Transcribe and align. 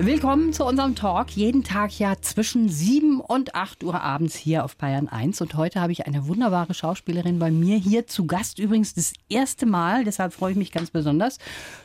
Willkommen 0.00 0.52
zu 0.52 0.64
unserem 0.64 0.94
Talk. 0.94 1.30
Jeden 1.32 1.64
Tag 1.64 1.98
ja 1.98 2.14
zwischen 2.20 2.68
7 2.68 3.20
und 3.20 3.56
8 3.56 3.82
Uhr 3.82 4.00
abends 4.00 4.36
hier 4.36 4.64
auf 4.64 4.76
Bayern 4.76 5.08
1. 5.08 5.40
Und 5.40 5.54
heute 5.56 5.80
habe 5.80 5.90
ich 5.90 6.06
eine 6.06 6.28
wunderbare 6.28 6.72
Schauspielerin 6.72 7.40
bei 7.40 7.50
mir 7.50 7.76
hier 7.78 8.06
zu 8.06 8.24
Gast. 8.24 8.60
Übrigens 8.60 8.94
das 8.94 9.12
erste 9.28 9.66
Mal, 9.66 10.04
deshalb 10.04 10.32
freue 10.32 10.52
ich 10.52 10.56
mich 10.56 10.70
ganz 10.70 10.90
besonders. 10.90 11.38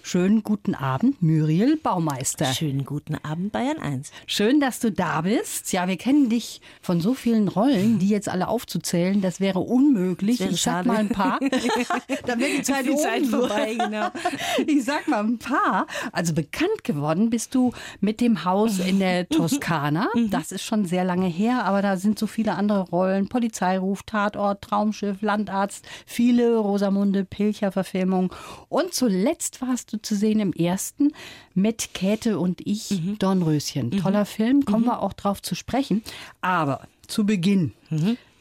Schönen 0.04 0.44
guten 0.44 0.76
Abend, 0.76 1.24
Muriel 1.24 1.76
Baumeister. 1.76 2.54
Schönen 2.54 2.86
guten 2.86 3.16
Abend, 3.16 3.52
Bayern 3.52 3.80
1. 3.80 4.12
Schön, 4.28 4.60
dass 4.60 4.80
du 4.80 4.92
da 4.92 5.22
bist. 5.22 5.74
Ja, 5.74 5.88
wir 5.88 5.98
kennen 5.98 6.30
dich 6.30 6.62
von 6.84 7.02
so 7.02 7.16
vielen 7.16 7.48
Rollen, 7.48 7.98
die 7.98 8.10
jetzt 8.10 8.30
alle 8.30 8.48
aufzuzählen, 8.48 9.22
das 9.22 9.40
wäre 9.40 9.58
unmöglich. 9.60 10.38
Das 10.38 10.46
wäre 10.46 10.54
ich 10.54 10.62
sag 10.62 10.86
mal 10.86 10.98
ein 10.98 11.10
paar. 11.10 11.40
Dann 12.28 12.40
wäre 12.40 12.52
die 12.58 12.62
Zeit, 12.62 12.86
Die. 12.86 12.96
Zeit 12.96 13.26
vorbei, 13.26 13.74
genau. 13.74 14.10
Ich 14.68 14.86
sag 14.86 15.08
mal 15.08 15.24
ein 15.24 15.40
paar. 15.40 15.88
Also 16.12 16.34
bekannt 16.34 16.84
geworden 16.84 17.32
bist 17.32 17.56
du 17.56 17.74
mit 18.04 18.20
dem 18.20 18.44
Haus 18.44 18.80
in 18.80 19.00
der 19.00 19.28
Toskana. 19.30 20.10
Das 20.30 20.52
ist 20.52 20.64
schon 20.64 20.86
sehr 20.86 21.06
lange 21.06 21.28
her, 21.28 21.66
aber 21.66 21.82
da 21.82 21.96
sind 21.96 22.20
so 22.20 22.28
viele 22.28 22.56
andere 22.56 22.82
Rollen. 22.82 23.30
Polizeiruf, 23.30 24.04
Tatort, 24.04 24.62
Traumschiff, 24.62 25.22
Landarzt, 25.22 25.86
viele 26.06 26.58
Rosamunde 26.58 27.24
Pilcher-Verfilmungen. 27.24 28.30
Und 28.68 28.94
zuletzt 28.94 29.62
warst 29.62 29.94
du 29.94 30.02
zu 30.02 30.16
sehen 30.16 30.42
im 30.42 30.52
ersten 30.52 31.14
mit 31.54 31.94
Käthe 31.94 32.40
und 32.40 32.62
ich, 32.66 33.02
Dornröschen. 33.20 33.92
Toller 33.92 34.26
Film, 34.26 34.66
kommen 34.66 34.86
wir 34.86 35.02
auch 35.02 35.14
drauf 35.14 35.42
zu 35.42 35.56
sprechen. 35.56 36.04
Aber 36.42 36.88
zu 37.08 37.26
Beginn. 37.26 37.72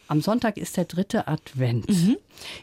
Am 0.08 0.20
Sonntag 0.20 0.58
ist 0.58 0.76
der 0.76 0.84
dritte 0.84 1.28
Advent. 1.28 1.86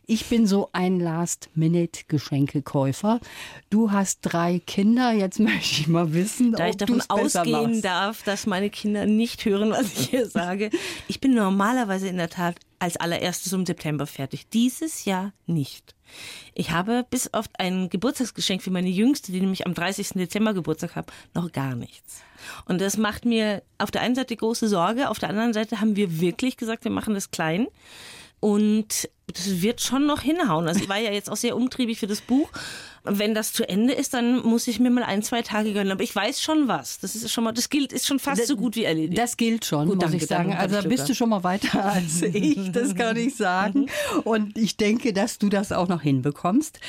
Ich 0.05 0.25
bin 0.25 0.45
so 0.45 0.69
ein 0.73 0.99
Last-Minute-Geschenkekäufer. 0.99 3.19
Du 3.69 3.91
hast 3.91 4.19
drei 4.21 4.61
Kinder. 4.65 5.11
Jetzt 5.11 5.39
möchte 5.39 5.81
ich 5.81 5.87
mal 5.87 6.13
wissen, 6.13 6.51
Da 6.51 6.65
ob 6.65 6.69
ich 6.69 6.77
davon 6.77 7.01
ausgehen 7.07 7.81
darf, 7.81 8.23
dass 8.23 8.45
meine 8.45 8.69
Kinder 8.69 9.05
nicht 9.05 9.45
hören, 9.45 9.71
was 9.71 9.93
ich 9.93 10.09
hier 10.09 10.27
sage. 10.27 10.69
Ich 11.07 11.19
bin 11.19 11.33
normalerweise 11.33 12.07
in 12.07 12.17
der 12.17 12.29
Tat 12.29 12.57
als 12.79 12.97
allererstes 12.97 13.53
im 13.53 13.65
September 13.65 14.05
fertig. 14.05 14.49
Dieses 14.49 15.05
Jahr 15.05 15.33
nicht. 15.47 15.95
Ich 16.53 16.71
habe 16.71 17.05
bis 17.09 17.33
auf 17.33 17.45
ein 17.57 17.89
Geburtstagsgeschenk 17.89 18.61
für 18.61 18.71
meine 18.71 18.89
Jüngste, 18.89 19.31
die 19.31 19.39
nämlich 19.39 19.65
am 19.65 19.73
30. 19.73 20.09
Dezember 20.09 20.53
Geburtstag 20.53 20.95
hat, 20.95 21.11
noch 21.33 21.51
gar 21.51 21.75
nichts. 21.75 22.21
Und 22.65 22.81
das 22.81 22.97
macht 22.97 23.25
mir 23.25 23.61
auf 23.77 23.91
der 23.91 24.01
einen 24.01 24.15
Seite 24.15 24.35
große 24.35 24.67
Sorge, 24.67 25.09
auf 25.09 25.19
der 25.19 25.29
anderen 25.29 25.53
Seite 25.53 25.81
haben 25.81 25.95
wir 25.95 26.19
wirklich 26.19 26.57
gesagt, 26.57 26.83
wir 26.83 26.91
machen 26.91 27.13
das 27.13 27.31
klein. 27.31 27.67
Und 28.39 29.09
das 29.27 29.61
wird 29.61 29.81
schon 29.81 30.05
noch 30.05 30.21
hinhauen. 30.21 30.67
Also 30.67 30.81
ich 30.81 30.89
war 30.89 30.97
ja 30.97 31.11
jetzt 31.11 31.29
auch 31.29 31.35
sehr 31.35 31.55
umtriebig 31.55 31.99
für 31.99 32.07
das 32.07 32.21
Buch. 32.21 32.49
Wenn 33.03 33.33
das 33.33 33.53
zu 33.53 33.67
Ende 33.67 33.93
ist, 33.93 34.13
dann 34.13 34.41
muss 34.45 34.67
ich 34.67 34.79
mir 34.79 34.89
mal 34.89 35.03
ein, 35.03 35.23
zwei 35.23 35.41
Tage 35.41 35.73
gönnen. 35.73 35.91
Aber 35.91 36.03
ich 36.03 36.15
weiß 36.15 36.41
schon 36.41 36.67
was. 36.67 36.99
Das 36.99 37.15
ist 37.15 37.31
schon 37.31 37.43
mal, 37.43 37.51
das 37.51 37.69
gilt, 37.69 37.93
ist 37.93 38.07
schon 38.07 38.19
fast 38.19 38.45
so 38.45 38.55
gut 38.55 38.75
wie 38.75 38.83
erledigt. 38.83 39.17
Das 39.17 39.37
gilt 39.37 39.65
schon, 39.65 39.87
Gut, 39.87 39.95
muss 39.95 40.03
danke, 40.03 40.17
ich 40.17 40.27
sagen. 40.27 40.53
Also 40.53 40.79
Glück 40.79 40.89
bist 40.89 41.09
du 41.09 41.13
schon 41.13 41.29
mal 41.29 41.43
weiter 41.43 41.85
als 41.93 42.21
ich, 42.21 42.71
das 42.71 42.95
kann 42.95 43.17
ich 43.17 43.35
sagen. 43.35 43.87
Und 44.23 44.57
ich 44.57 44.77
denke, 44.77 45.13
dass 45.13 45.37
du 45.37 45.49
das 45.49 45.71
auch 45.71 45.87
noch 45.87 46.01
hinbekommst. 46.01 46.79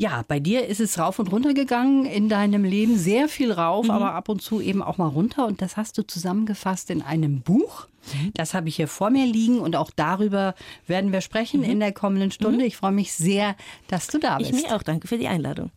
Ja, 0.00 0.24
bei 0.28 0.38
dir 0.38 0.64
ist 0.64 0.78
es 0.78 0.96
rauf 0.96 1.18
und 1.18 1.32
runter 1.32 1.54
gegangen 1.54 2.06
in 2.06 2.28
deinem 2.28 2.62
Leben. 2.62 2.96
Sehr 2.96 3.28
viel 3.28 3.50
rauf, 3.50 3.90
aber 3.90 4.14
ab 4.14 4.28
und 4.28 4.40
zu 4.40 4.60
eben 4.60 4.80
auch 4.80 4.96
mal 4.96 5.08
runter. 5.08 5.44
Und 5.44 5.60
das 5.60 5.76
hast 5.76 5.98
du 5.98 6.06
zusammengefasst 6.06 6.90
in 6.90 7.02
einem 7.02 7.40
Buch. 7.40 7.88
Das 8.34 8.54
habe 8.54 8.68
ich 8.68 8.76
hier 8.76 8.86
vor 8.86 9.10
mir 9.10 9.26
liegen 9.26 9.58
und 9.58 9.74
auch 9.74 9.90
darüber 9.90 10.54
werden 10.86 11.10
wir 11.10 11.20
sprechen 11.20 11.64
in 11.64 11.80
der 11.80 11.90
kommenden 11.90 12.30
Stunde. 12.30 12.64
Ich 12.64 12.76
freue 12.76 12.92
mich 12.92 13.12
sehr, 13.12 13.56
dass 13.88 14.06
du 14.06 14.18
da 14.18 14.38
ich 14.38 14.52
bist. 14.52 14.68
mir 14.68 14.76
auch. 14.76 14.84
Danke 14.84 15.08
für 15.08 15.18
die 15.18 15.26
Einladung. 15.26 15.72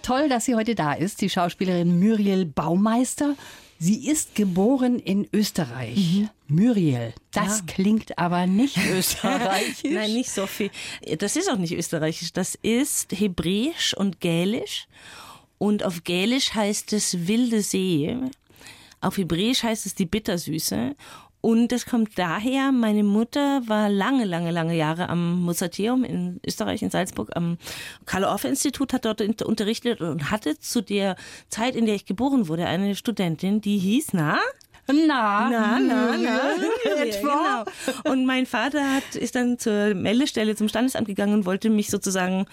Toll, 0.00 0.30
dass 0.30 0.46
sie 0.46 0.54
heute 0.54 0.74
da 0.74 0.94
ist, 0.94 1.20
die 1.20 1.28
Schauspielerin 1.28 2.00
Muriel 2.00 2.46
Baumeister. 2.46 3.34
Sie 3.78 4.08
ist 4.08 4.34
geboren 4.34 4.98
in 4.98 5.28
Österreich. 5.30 6.26
Muriel, 6.46 7.14
das 7.32 7.60
Ja. 7.60 7.64
klingt 7.66 8.18
aber 8.18 8.46
nicht 8.46 8.76
österreichisch. 8.92 9.90
Nein, 9.90 10.12
nicht 10.14 10.30
so 10.30 10.46
viel. 10.46 10.70
Das 11.18 11.36
ist 11.36 11.50
auch 11.50 11.56
nicht 11.56 11.72
österreichisch. 11.72 12.32
Das 12.32 12.54
ist 12.54 13.12
hebräisch 13.12 13.94
und 13.94 14.20
gälisch. 14.20 14.86
Und 15.58 15.84
auf 15.84 16.04
gälisch 16.04 16.54
heißt 16.54 16.92
es 16.92 17.26
wilde 17.26 17.62
See. 17.62 18.16
Auf 19.00 19.16
hebräisch 19.16 19.62
heißt 19.62 19.86
es 19.86 19.94
die 19.94 20.06
Bittersüße. 20.06 20.94
Und 21.40 21.68
das 21.72 21.84
kommt 21.84 22.18
daher, 22.18 22.72
meine 22.72 23.02
Mutter 23.04 23.62
war 23.66 23.90
lange, 23.90 24.24
lange, 24.24 24.50
lange 24.50 24.74
Jahre 24.76 25.10
am 25.10 25.42
Mozarteum 25.42 26.02
in 26.02 26.40
Österreich, 26.46 26.80
in 26.82 26.90
Salzburg, 26.90 27.30
am 27.36 27.58
Karl-Orff-Institut, 28.06 28.94
hat 28.94 29.04
dort 29.04 29.20
unter- 29.20 29.44
unterrichtet 29.46 30.00
und 30.00 30.30
hatte 30.30 30.58
zu 30.58 30.80
der 30.82 31.16
Zeit, 31.50 31.76
in 31.76 31.84
der 31.84 31.96
ich 31.96 32.06
geboren 32.06 32.48
wurde, 32.48 32.64
eine 32.66 32.94
Studentin, 32.96 33.60
die 33.60 33.76
hieß, 33.78 34.08
na? 34.14 34.38
Na, 34.86 35.48
Na, 35.48 35.78
na, 35.78 36.16
na. 36.16 36.38
Etwa? 37.02 37.64
Genau. 37.64 38.12
Und 38.12 38.26
mein 38.26 38.46
Vater 38.46 38.94
hat, 38.94 39.14
ist 39.14 39.34
dann 39.34 39.58
zur 39.58 39.94
Meldestelle 39.94 40.56
zum 40.56 40.68
Standesamt 40.68 41.06
gegangen 41.06 41.34
und 41.34 41.46
wollte 41.46 41.70
mich 41.70 41.90
sozusagen 41.90 42.46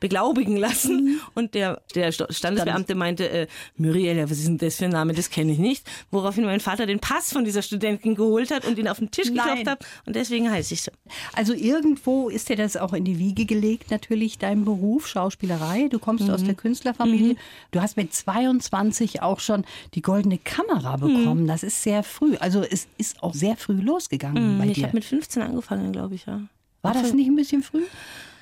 beglaubigen 0.00 0.56
lassen. 0.56 1.20
Und 1.34 1.54
der, 1.54 1.80
der 1.94 2.12
Standesbeamte 2.12 2.94
meinte, 2.94 3.28
äh, 3.28 3.46
Muriel, 3.76 4.24
was 4.24 4.38
ist 4.38 4.46
denn 4.46 4.58
das 4.58 4.76
für 4.76 4.86
ein 4.86 4.90
Name, 4.90 5.12
das 5.12 5.30
kenne 5.30 5.52
ich 5.52 5.58
nicht. 5.58 5.86
Woraufhin 6.10 6.44
mein 6.44 6.60
Vater 6.60 6.86
den 6.86 7.00
Pass 7.00 7.32
von 7.32 7.44
dieser 7.44 7.62
Studentin 7.62 8.14
geholt 8.14 8.50
hat 8.50 8.66
und 8.66 8.78
ihn 8.78 8.88
auf 8.88 8.98
den 8.98 9.10
Tisch 9.10 9.28
geklopft 9.28 9.66
hat. 9.66 9.84
Und 10.06 10.16
deswegen 10.16 10.50
heiße 10.50 10.74
ich 10.74 10.82
so. 10.82 10.92
Also 11.34 11.52
irgendwo 11.52 12.28
ist 12.28 12.48
dir 12.48 12.56
das 12.56 12.76
auch 12.76 12.92
in 12.92 13.04
die 13.04 13.18
Wiege 13.18 13.44
gelegt, 13.44 13.90
natürlich 13.90 14.38
dein 14.38 14.64
Beruf, 14.64 15.06
Schauspielerei. 15.06 15.88
Du 15.88 15.98
kommst 15.98 16.28
aus 16.30 16.44
der 16.44 16.54
Künstlerfamilie. 16.54 17.36
Du 17.70 17.80
hast 17.80 17.96
mit 17.96 18.12
22 18.12 19.22
auch 19.22 19.40
schon 19.40 19.64
die 19.94 20.02
goldene 20.02 20.38
Kamera 20.38 20.96
bekommen. 20.96 21.46
Das 21.46 21.62
ist 21.62 21.82
sehr 21.82 22.02
früh. 22.02 22.36
Also 22.36 22.62
es 22.62 22.86
ist 22.98 23.22
auch 23.22 23.34
sehr 23.34 23.56
früh 23.56 23.80
losgegangen 23.80 24.58
bei 24.58 24.66
ich 24.66 24.74
dir. 24.74 24.84
habe 24.84 24.96
mit 24.96 25.04
15 25.04 25.42
angefangen, 25.42 25.92
glaube 25.92 26.14
ich, 26.14 26.26
ja. 26.26 26.42
War 26.82 26.94
das 26.94 27.12
nicht 27.12 27.28
ein 27.28 27.36
bisschen 27.36 27.62
früh? 27.62 27.82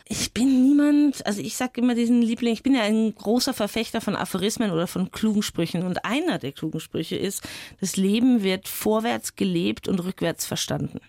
Ich 0.08 0.32
bin 0.32 0.62
niemand, 0.62 1.26
also 1.26 1.40
ich 1.40 1.56
sage 1.56 1.80
immer 1.80 1.96
diesen 1.96 2.22
Liebling, 2.22 2.52
ich 2.52 2.62
bin 2.62 2.76
ja 2.76 2.82
ein 2.82 3.12
großer 3.12 3.52
Verfechter 3.52 4.00
von 4.00 4.14
Aphorismen 4.14 4.70
oder 4.70 4.86
von 4.86 5.10
klugen 5.10 5.42
Sprüchen. 5.42 5.82
Und 5.82 6.04
einer 6.04 6.38
der 6.38 6.52
klugen 6.52 6.78
Sprüche 6.78 7.16
ist, 7.16 7.42
das 7.80 7.96
Leben 7.96 8.44
wird 8.44 8.68
vorwärts 8.68 9.34
gelebt 9.34 9.88
und 9.88 9.98
rückwärts 9.98 10.46
verstanden. 10.46 11.00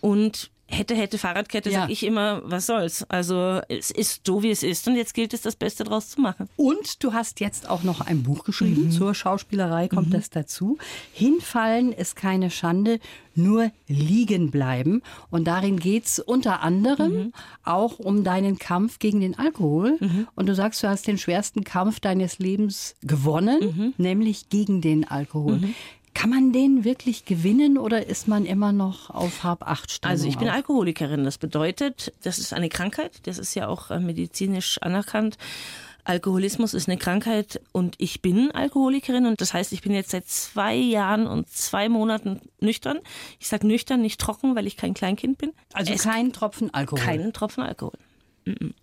Und 0.00 0.50
hätte, 0.72 0.94
hätte 0.94 1.18
Fahrradkette, 1.18 1.70
Ja. 1.70 1.82
sag 1.82 1.90
ich 1.90 2.04
immer, 2.04 2.40
was 2.44 2.66
soll's. 2.66 3.04
Also 3.08 3.60
es 3.68 3.90
ist 3.90 4.26
so, 4.26 4.42
wie 4.42 4.50
es 4.50 4.62
ist 4.62 4.88
und 4.88 4.96
jetzt 4.96 5.14
gilt 5.14 5.34
es, 5.34 5.42
das 5.42 5.54
Beste 5.56 5.84
draus 5.84 6.08
zu 6.10 6.20
machen. 6.20 6.48
Und 6.56 7.02
du 7.04 7.12
hast 7.12 7.40
jetzt 7.40 7.68
auch 7.68 7.82
noch 7.82 8.00
ein 8.00 8.22
Buch 8.22 8.44
geschrieben. 8.44 8.90
Zur 8.90 9.14
Schauspielerei 9.14 9.88
kommt 9.88 10.12
das 10.14 10.30
dazu. 10.30 10.78
Hinfallen 11.12 11.92
ist 11.92 12.16
keine 12.16 12.50
Schande, 12.50 12.98
nur 13.34 13.70
liegen 13.86 14.50
bleiben. 14.50 15.02
Und 15.30 15.44
darin 15.46 15.78
geht's 15.78 16.18
unter 16.18 16.62
anderem 16.62 17.32
auch 17.64 17.98
um 17.98 18.24
deinen 18.24 18.58
Kampf 18.58 18.98
gegen 18.98 19.20
den 19.20 19.38
Alkohol. 19.38 19.98
Und 20.34 20.46
du 20.48 20.54
sagst, 20.54 20.82
du 20.82 20.88
hast 20.88 21.06
den 21.06 21.18
schwersten 21.18 21.64
Kampf 21.64 22.00
deines 22.00 22.38
Lebens 22.38 22.94
gewonnen, 23.02 23.94
nämlich 23.98 24.48
gegen 24.48 24.80
den 24.80 25.06
Alkohol. 25.08 25.60
Kann 26.14 26.30
man 26.30 26.52
den 26.52 26.84
wirklich 26.84 27.24
gewinnen 27.24 27.78
oder 27.78 28.06
ist 28.06 28.28
man 28.28 28.44
immer 28.44 28.72
noch 28.72 29.10
auf 29.10 29.44
Hab-Acht-Stellung? 29.44 30.12
Also 30.12 30.28
ich 30.28 30.38
bin? 30.38 30.48
Alkoholikerin. 30.48 31.24
Das 31.24 31.38
bedeutet, 31.38 32.12
das 32.22 32.38
ist 32.38 32.52
eine 32.52 32.68
Krankheit. 32.68 33.20
Das 33.24 33.38
ist 33.38 33.54
ja 33.54 33.68
auch 33.68 33.90
äh, 33.90 33.98
medizinisch 33.98 34.78
anerkannt. 34.82 35.38
Alkoholismus 36.04 36.74
ist 36.74 36.88
eine 36.88 36.98
Krankheit 36.98 37.60
und 37.70 37.94
ich 37.98 38.22
bin 38.22 38.50
Alkoholikerin 38.50 39.24
und 39.26 39.40
das 39.40 39.54
heißt, 39.54 39.72
ich 39.72 39.82
bin 39.82 39.92
jetzt 39.92 40.10
seit 40.10 40.26
zwei 40.26 40.74
Jahren 40.74 41.28
und 41.28 41.48
zwei 41.48 41.88
Monaten 41.88 42.40
nüchtern. 42.60 42.98
Ich 43.38 43.48
sage 43.48 43.66
nüchtern, 43.66 44.02
nicht 44.02 44.20
trocken, 44.20 44.56
weil 44.56 44.66
ich 44.66 44.76
kein 44.76 44.94
Kleinkind 44.94 45.38
bin. 45.38 45.52
Also 45.72 45.92
Es 45.92 46.02
kein 46.02 46.32
Tropfen 46.32 46.74
Alkohol. 46.74 47.04
keinen 47.04 47.32
Tropfen 47.32 47.62
Alkohol. 47.62 47.92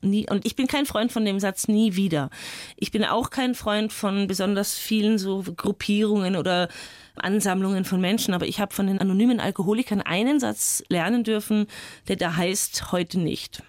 Nie. 0.02 0.30
Und 0.30 0.46
ich 0.46 0.56
bin 0.56 0.68
kein 0.68 0.86
Freund 0.86 1.12
von 1.12 1.26
dem 1.26 1.40
Satz 1.40 1.68
nie 1.68 1.96
wieder. 1.96 2.30
Ich 2.78 2.92
bin 2.92 3.04
auch 3.04 3.30
kein 3.30 3.56
Freund 3.56 3.92
von 3.92 4.28
besonders 4.28 4.78
vielen 4.78 5.18
so 5.18 5.44
Gruppierungen 5.44 6.36
oder 6.36 6.70
Ansammlungen 7.16 7.84
von 7.84 8.00
Menschen, 8.00 8.34
aber 8.34 8.48
ich 8.48 8.60
habe 8.60 8.74
von 8.74 8.88
den 8.88 9.00
anonymen 9.00 9.40
Alkoholikern 9.40 10.02
einen 10.02 10.40
Satz 10.40 10.84
lernen 10.88 11.24
dürfen, 11.24 11.68
der 12.08 12.16
da 12.16 12.36
heißt 12.36 12.92
heute 12.92 13.20
nicht. 13.20 13.64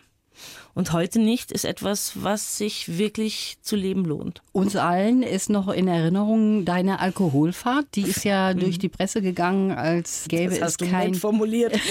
Und 0.75 0.93
heute 0.93 1.19
nicht 1.19 1.53
ist 1.53 1.65
etwas, 1.65 2.13
was 2.23 2.59
sich 2.59 2.99
wirklich 2.99 3.59
zu 3.63 3.77
leben 3.77 4.05
lohnt. 4.05 4.43
Uns 4.53 4.77
allen 4.77 5.23
ist 5.23 5.51
noch 5.51 5.69
in 5.69 5.89
Erinnerung 5.89 6.65
deine 6.65 7.01
Alkoholfahrt. 7.01 7.87
Die 7.95 8.03
ist 8.03 8.25
ja 8.25 8.55
durch 8.55 8.79
die 8.79 8.89
Presse 8.89 9.23
gegangen, 9.23 9.73
als 9.73 10.27
gäbe 10.29 10.51
Das 10.55 10.63
hast 10.63 10.71
es 10.71 10.77
du 10.79 10.91
kein. 10.91 11.11
nett 11.11 11.21
formuliert. 11.21 11.79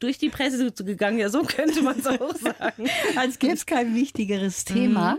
Durch 0.00 0.18
die 0.18 0.28
Presse 0.28 0.72
gegangen, 0.72 1.18
ja, 1.18 1.28
so 1.28 1.42
könnte 1.42 1.82
man 1.82 1.98
es 1.98 2.06
auch 2.06 2.34
sagen. 2.36 2.88
Als 3.16 3.38
gäbe 3.38 3.54
es 3.54 3.66
kein 3.66 3.94
wichtigeres 3.94 4.64
Thema. 4.64 5.16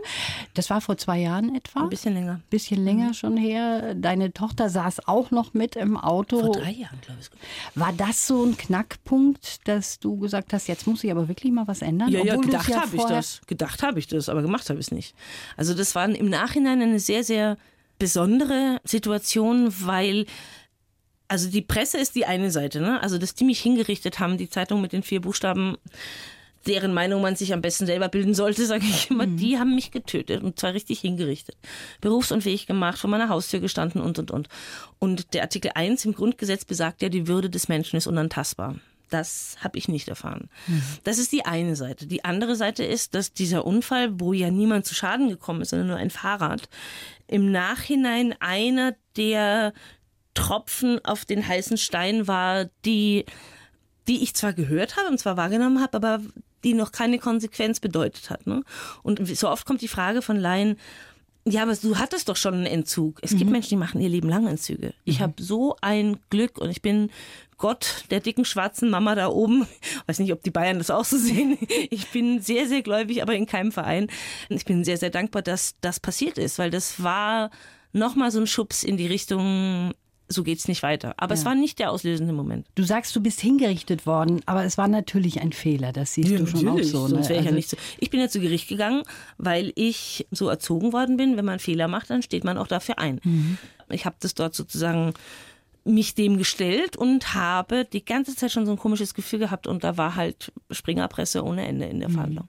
Das 0.54 0.70
war 0.70 0.82
vor 0.82 0.98
zwei 0.98 1.20
Jahren 1.20 1.56
etwa. 1.56 1.82
Ein 1.84 1.90
bisschen 1.90 2.14
länger. 2.14 2.42
bisschen 2.50 2.84
länger 2.84 3.14
schon 3.14 3.38
her. 3.38 3.96
Deine 3.96 4.34
Tochter 4.34 4.70
saß 4.70 5.08
auch 5.08 5.32
noch 5.32 5.54
mit 5.54 5.76
im 5.76 5.98
Auto. 5.98 6.40
Vor 6.40 6.52
drei 6.52 6.72
Jahren, 6.72 7.00
glaube 7.02 7.20
ich. 7.22 7.30
War 7.80 7.94
das 7.94 8.28
so 8.28 8.44
ein 8.44 8.58
Knackpunkt, 8.58 9.68
dass 9.68 10.00
du 10.00 10.18
gesagt 10.18 10.54
hast, 10.54 10.68
jetzt 10.68 10.88
muss 10.88 11.04
ich 11.04 11.12
aber 11.12 11.28
wirklich 11.28 11.47
mal 11.52 11.68
was 11.68 11.82
ändern? 11.82 12.10
Ja, 12.10 12.24
ja, 12.24 12.36
gedacht 12.36 12.76
habe 12.76 12.96
ich 12.96 13.04
das. 13.04 13.42
Gedacht 13.48 13.84
habe 13.84 14.00
ich 14.00 14.08
das, 14.08 14.30
aber 14.30 14.42
gemacht 14.42 14.70
habe 14.70 14.80
ich 14.80 14.88
es 14.88 14.92
nicht. 14.92 15.16
Also 15.56 15.74
das 15.74 15.96
war 15.96 16.08
im 16.08 16.30
Nachhinein 16.30 16.82
eine 16.82 17.00
sehr, 17.00 17.24
sehr 17.24 17.58
besondere 18.00 18.80
Situation, 18.84 19.74
weil 19.80 20.26
also 21.28 21.50
die 21.50 21.62
Presse 21.62 21.98
ist 21.98 22.16
die 22.16 22.26
eine 22.26 22.52
Seite, 22.52 22.80
ne? 22.80 23.02
Also 23.02 23.18
dass 23.18 23.36
die 23.36 23.44
mich 23.44 23.60
hingerichtet 23.60 24.20
haben, 24.20 24.38
die 24.38 24.50
Zeitung 24.50 24.82
mit 24.82 24.94
den 24.94 25.04
vier 25.04 25.22
Buchstaben, 25.22 25.78
deren 26.66 26.94
Meinung 26.94 27.22
man 27.22 27.36
sich 27.36 27.54
am 27.54 27.62
besten 27.62 27.86
selber 27.86 28.08
bilden 28.10 28.34
sollte, 28.34 28.66
sage 28.66 28.86
ich 28.86 29.10
immer, 29.10 29.28
die 29.28 29.58
haben 29.58 29.76
mich 29.76 29.92
getötet 29.92 30.44
und 30.44 30.60
zwar 30.60 30.74
richtig 30.74 31.00
hingerichtet. 31.00 31.58
Berufsunfähig 32.02 32.66
gemacht, 32.66 32.98
vor 32.98 33.10
meiner 33.10 33.30
Haustür 33.30 33.60
gestanden 33.60 34.02
und 34.02 34.20
und 34.20 34.32
und. 34.32 34.48
Und 35.00 35.34
der 35.34 35.44
Artikel 35.44 35.72
1 35.74 36.06
im 36.06 36.14
Grundgesetz 36.14 36.66
besagt 36.66 37.02
ja, 37.02 37.10
die 37.10 37.28
Würde 37.28 37.50
des 37.50 37.68
Menschen 37.68 37.98
ist 37.98 38.08
unantastbar. 38.08 38.76
Das 39.10 39.58
habe 39.62 39.78
ich 39.78 39.88
nicht 39.88 40.08
erfahren. 40.08 40.50
Das 41.04 41.18
ist 41.18 41.32
die 41.32 41.46
eine 41.46 41.76
Seite. 41.76 42.08
Die 42.08 42.26
andere 42.26 42.56
Seite 42.56 42.84
ist, 42.84 43.16
dass 43.16 43.34
dieser 43.34 43.66
Unfall, 43.66 44.20
wo 44.20 44.34
ja 44.34 44.52
niemand 44.52 44.86
zu 44.86 44.94
Schaden 44.94 45.30
gekommen 45.30 45.62
ist, 45.62 45.70
sondern 45.70 45.88
nur 45.88 45.98
ein 45.98 46.10
Fahrrad, 46.10 46.70
im 47.28 47.52
Nachhinein 47.52 48.36
einer 48.40 48.96
der 49.16 49.74
Tropfen 50.34 51.04
auf 51.04 51.26
den 51.26 51.48
heißen 51.48 51.78
Stein 51.78 52.28
war, 52.28 52.66
die, 52.86 53.26
die 54.08 54.24
ich 54.24 54.36
zwar 54.36 54.54
gehört 54.54 54.96
habe 54.98 55.08
und 55.10 55.18
zwar 55.18 55.38
wahrgenommen 55.38 55.82
habe, 55.82 55.98
aber 55.98 56.22
die 56.64 56.74
noch 56.74 56.92
keine 56.92 57.20
Konsequenz 57.20 57.80
bedeutet 57.80 58.30
hat. 58.30 58.46
Ne? 58.48 58.64
Und 59.04 59.26
so 59.38 59.50
oft 59.50 59.66
kommt 59.66 59.82
die 59.82 59.88
Frage 59.88 60.22
von 60.22 60.38
Laien, 60.38 60.78
ja, 61.50 61.64
aber 61.64 61.76
du 61.76 61.98
hattest 61.98 62.30
doch 62.30 62.36
schon 62.36 62.54
einen 62.54 62.66
Entzug. 62.66 63.20
Es 63.22 63.36
gibt 63.36 63.50
Menschen, 63.50 63.70
die 63.70 63.76
machen 63.76 64.02
ihr 64.02 64.10
Leben 64.10 64.30
lang 64.30 64.48
Entzüge. 64.48 64.94
Ich 65.06 65.22
habe 65.22 65.42
so 65.42 65.76
ein 65.82 66.18
Glück 66.30 66.58
und 66.58 66.70
ich 66.70 66.82
bin 66.82 67.10
Gott 67.58 68.04
der 68.12 68.20
dicken 68.20 68.46
schwarzen 68.46 68.90
Mama 68.90 69.16
da 69.16 69.30
oben. 69.30 69.68
Weiß 70.08 70.20
nicht, 70.20 70.34
ob 70.34 70.44
die 70.44 70.52
Bayern 70.52 70.78
das 70.78 70.92
auch 70.92 71.06
so 71.06 71.18
sehen. 71.18 71.58
Ich 71.90 72.08
bin 72.10 72.42
sehr, 72.42 72.68
sehr 72.68 72.82
gläubig, 72.82 73.22
aber 73.22 73.34
in 73.34 73.46
keinem 73.46 73.72
Verein. 73.72 74.08
Ich 74.50 74.66
bin 74.66 74.84
sehr, 74.84 74.98
sehr 74.98 75.10
dankbar, 75.10 75.42
dass 75.42 75.76
das 75.82 76.00
passiert 76.00 76.38
ist, 76.38 76.60
weil 76.60 76.70
das 76.70 77.02
war 77.02 77.50
nochmal 77.94 78.32
so 78.32 78.40
ein 78.40 78.48
Schubs 78.48 78.84
in 78.84 78.98
die 78.98 79.08
Richtung, 79.08 79.94
so 80.30 80.44
geht's 80.44 80.68
nicht 80.68 80.84
weiter. 80.84 81.14
Aber 81.18 81.34
es 81.34 81.46
war 81.46 81.56
nicht 81.56 81.80
der 81.80 81.92
auslösende 81.92 82.34
Moment. 82.34 82.68
Du 82.76 82.84
sagst, 82.84 83.16
du 83.16 83.22
bist 83.22 83.40
hingerichtet 83.40 84.06
worden, 84.06 84.42
aber 84.46 84.64
es 84.66 84.78
war 84.78 84.88
natürlich 84.88 85.42
ein 85.42 85.54
Fehler. 85.54 85.94
Das 85.94 86.14
siehst 86.14 86.32
du 86.32 86.46
schon 86.46 86.68
auch 86.68 86.84
so. 86.84 87.08
Sonst 87.08 87.30
ne? 87.30 87.36
ich 87.36 87.42
ja 87.42 87.46
Also- 87.46 87.56
nicht 87.56 87.70
so. 87.70 87.78
Ich 88.00 88.10
bin 88.10 88.20
ja 88.20 88.28
zu 88.28 88.40
Gericht 88.40 88.68
gegangen, 88.68 89.04
weil 89.38 89.72
ich 89.76 90.28
so 90.32 90.50
erzogen 90.50 90.92
worden 90.94 91.18
bin. 91.18 91.38
Wenn 91.38 91.46
man 91.46 91.60
Fehler 91.60 91.88
macht, 91.88 92.10
dann 92.10 92.22
steht 92.22 92.44
man 92.44 92.58
auch 92.58 92.68
dafür 92.68 93.00
ein. 93.00 93.22
Mhm. 93.24 93.58
Ich 93.90 94.06
habe 94.06 94.18
das 94.20 94.34
dort 94.34 94.54
sozusagen 94.54 95.14
mich 95.88 96.16
dem 96.16 96.38
gestellt 96.38 96.96
und 96.98 97.34
habe 97.34 97.86
die 97.86 98.04
ganze 98.06 98.36
Zeit 98.36 98.52
schon 98.52 98.66
so 98.66 98.72
ein 98.74 98.78
komisches 98.78 99.14
Gefühl 99.14 99.40
gehabt 99.40 99.68
und 99.68 99.84
da 99.84 99.98
war 99.98 100.16
halt 100.16 100.52
Springerpresse 100.70 101.44
ohne 101.44 101.66
Ende 101.68 101.86
in 101.86 101.98
Mhm. 101.98 102.02
der 102.02 102.10
Verhandlung. 102.10 102.48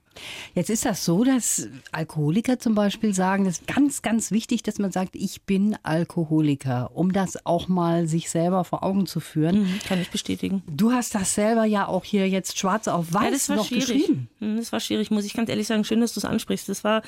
Jetzt 0.53 0.69
ist 0.69 0.85
das 0.85 1.05
so, 1.05 1.23
dass 1.23 1.67
Alkoholiker 1.93 2.59
zum 2.59 2.75
Beispiel 2.75 3.13
sagen, 3.13 3.45
das 3.45 3.59
ist 3.59 3.67
ganz, 3.67 4.01
ganz 4.01 4.31
wichtig, 4.31 4.63
dass 4.63 4.77
man 4.77 4.91
sagt, 4.91 5.15
ich 5.15 5.43
bin 5.43 5.77
Alkoholiker, 5.83 6.91
um 6.93 7.13
das 7.13 7.45
auch 7.45 7.67
mal 7.69 8.07
sich 8.07 8.29
selber 8.29 8.63
vor 8.65 8.83
Augen 8.83 9.05
zu 9.05 9.19
führen. 9.21 9.61
Mhm, 9.61 9.79
Kann 9.87 10.01
ich 10.01 10.09
bestätigen. 10.09 10.61
Du 10.67 10.91
hast 10.91 11.15
das 11.15 11.35
selber 11.35 11.63
ja 11.65 11.87
auch 11.87 12.03
hier 12.03 12.27
jetzt 12.27 12.57
schwarz 12.59 12.87
auf 12.89 13.13
weiß 13.13 13.23
Ja, 13.23 13.31
das 13.31 13.49
war 13.49 13.55
noch 13.55 13.65
schwierig. 13.67 13.85
geschrieben. 13.87 14.29
Hm, 14.39 14.57
Das 14.57 14.71
war 14.73 14.79
schwierig, 14.81 15.09
muss 15.11 15.23
ich 15.25 15.33
ganz 15.33 15.49
ehrlich 15.49 15.67
sagen. 15.67 15.83
Schön, 15.85 16.01
dass 16.01 16.13
du 16.13 16.19
es 16.19 16.25
ansprichst. 16.25 16.67
Das 16.67 16.83
war, 16.83 17.01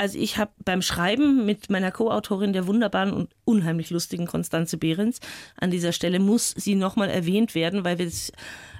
also 0.00 0.18
ich 0.18 0.38
habe 0.38 0.50
beim 0.64 0.80
Schreiben 0.80 1.44
mit 1.44 1.68
meiner 1.68 1.92
Co-Autorin 1.92 2.54
der 2.54 2.66
wunderbaren 2.66 3.12
und 3.12 3.28
unheimlich 3.44 3.90
lustigen 3.90 4.26
Konstanze 4.26 4.78
Behrens, 4.78 5.20
an 5.56 5.70
dieser 5.70 5.92
Stelle 5.92 6.20
muss 6.20 6.54
sie 6.56 6.74
nochmal 6.74 7.10
erwähnt 7.10 7.54
werden, 7.54 7.84
weil 7.84 7.98
wir 7.98 8.06
es, 8.06 8.32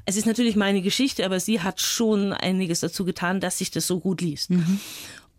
es 0.06 0.16
ist 0.16 0.24
natürlich 0.24 0.56
meine 0.56 0.80
Geschichte, 0.80 1.26
aber 1.26 1.38
sie 1.38 1.60
hat 1.60 1.78
schon 1.78 2.32
einiges 2.32 2.80
dazu 2.80 3.04
getan, 3.04 3.38
dass 3.38 3.58
sich 3.58 3.70
das 3.70 3.86
so 3.86 4.00
gut 4.00 4.22
liest. 4.22 4.50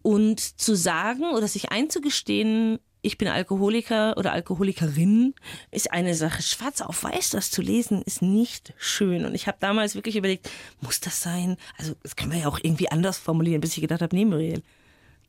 Und 0.03 0.39
zu 0.39 0.75
sagen 0.75 1.23
oder 1.33 1.47
sich 1.47 1.71
einzugestehen, 1.71 2.77
ich 3.01 3.17
bin 3.17 3.27
Alkoholiker 3.27 4.15
oder 4.17 4.33
Alkoholikerin, 4.33 5.33
ist 5.71 5.91
eine 5.91 6.13
Sache. 6.13 6.43
Schwarz 6.43 6.81
auf 6.81 7.03
weiß 7.03 7.31
das 7.31 7.49
zu 7.49 7.63
lesen, 7.63 8.03
ist 8.03 8.21
nicht 8.21 8.75
schön. 8.77 9.25
Und 9.25 9.33
ich 9.33 9.47
habe 9.47 9.57
damals 9.59 9.95
wirklich 9.95 10.15
überlegt, 10.15 10.47
muss 10.79 10.99
das 10.99 11.21
sein? 11.21 11.57
Also 11.79 11.95
das 12.03 12.15
können 12.15 12.31
wir 12.33 12.41
ja 12.41 12.47
auch 12.47 12.59
irgendwie 12.61 12.91
anders 12.91 13.17
formulieren, 13.17 13.61
bis 13.61 13.75
ich 13.75 13.81
gedacht 13.81 14.03
habe, 14.03 14.15
nee, 14.15 14.25
Muriel, 14.25 14.61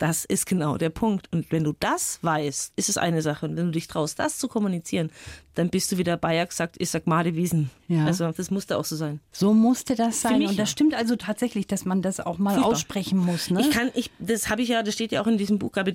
das 0.03 0.25
ist 0.25 0.47
genau 0.47 0.79
der 0.79 0.91
Punkt. 0.91 1.29
Und 1.31 1.53
wenn 1.53 1.63
du 1.63 1.75
das 1.79 2.19
weißt, 2.23 2.73
ist 2.75 2.89
es 2.89 2.99
eine 2.99 3.23
Sache. 3.23 3.47
Und 3.47 3.57
wenn 3.57 3.67
du 3.67 3.71
dich 3.71 3.87
traust, 3.87 4.19
das 4.19 4.37
zu 4.37 4.49
kommunizieren, 4.49 5.13
dann 5.55 5.71
bist 5.71 5.93
du 5.93 5.97
wieder 5.97 6.17
Bayer 6.17 6.45
gesagt, 6.45 6.75
ich 6.81 6.91
sag 6.91 7.07
Made 7.07 7.37
Wiesen. 7.37 7.71
Ja. 7.87 8.07
Also 8.07 8.33
das 8.33 8.51
musste 8.51 8.79
auch 8.79 8.85
so 8.85 8.97
sein. 8.97 9.21
So 9.31 9.55
musste 9.55 9.95
das 9.95 10.21
sein. 10.21 10.39
mich 10.39 10.49
Und 10.49 10.59
das 10.59 10.71
ja. 10.71 10.73
stimmt 10.73 10.95
also 10.95 11.15
tatsächlich, 11.15 11.69
dass 11.69 11.85
man 11.85 12.03
das 12.03 12.19
auch 12.19 12.39
mal 12.39 12.55
Furchtbar. 12.55 12.73
aussprechen 12.73 13.17
muss. 13.17 13.51
Ne? 13.51 13.61
Ich 13.61 13.71
kann, 13.71 13.93
ich, 13.95 14.11
das 14.19 14.51
habe 14.51 14.63
ich 14.63 14.71
ja, 14.71 14.83
das 14.83 14.95
steht 14.95 15.13
ja 15.13 15.23
auch 15.23 15.29
in 15.29 15.39
diesem 15.39 15.61
Buch, 15.61 15.71
Gabi, 15.71 15.93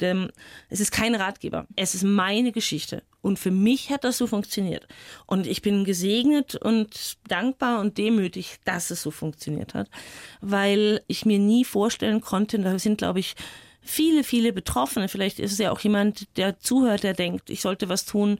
es 0.70 0.80
ist 0.80 0.94
kein 0.94 1.14
Ratgeber. 1.14 1.68
Es 1.76 1.94
ist 1.94 2.04
meine 2.04 2.54
Geschichte. 2.54 3.04
Und 3.20 3.40
für 3.40 3.52
mich 3.52 3.90
hat 3.90 4.06
das 4.06 4.18
so 4.18 4.26
funktioniert. 4.26 4.88
Und 5.26 5.48
ich 5.48 5.62
bin 5.62 5.84
gesegnet 5.84 6.56
und 6.56 7.18
dankbar 7.28 7.82
und 7.82 7.98
demütig, 7.98 8.56
dass 8.64 8.90
es 8.90 9.02
so 9.02 9.12
funktioniert 9.12 9.74
hat. 9.74 9.90
Weil 10.40 11.02
ich 11.08 11.26
mir 11.26 11.40
nie 11.40 11.66
vorstellen 11.66 12.22
konnte, 12.22 12.58
da 12.60 12.80
sind, 12.80 13.00
glaube 13.00 13.20
ich, 13.20 13.36
viele, 13.88 14.24
viele 14.24 14.54
Betroffene. 14.54 15.08
Vielleicht 15.08 15.40
ist 15.40 15.52
es 15.54 15.58
ja 15.58 15.72
auch 15.72 15.80
jemand, 15.80 16.28
der 16.38 16.60
zuhört, 16.60 17.04
der 17.04 17.14
denkt, 17.14 17.50
ich 17.50 17.62
sollte 17.62 17.90
was 17.90 18.06
tun. 18.06 18.38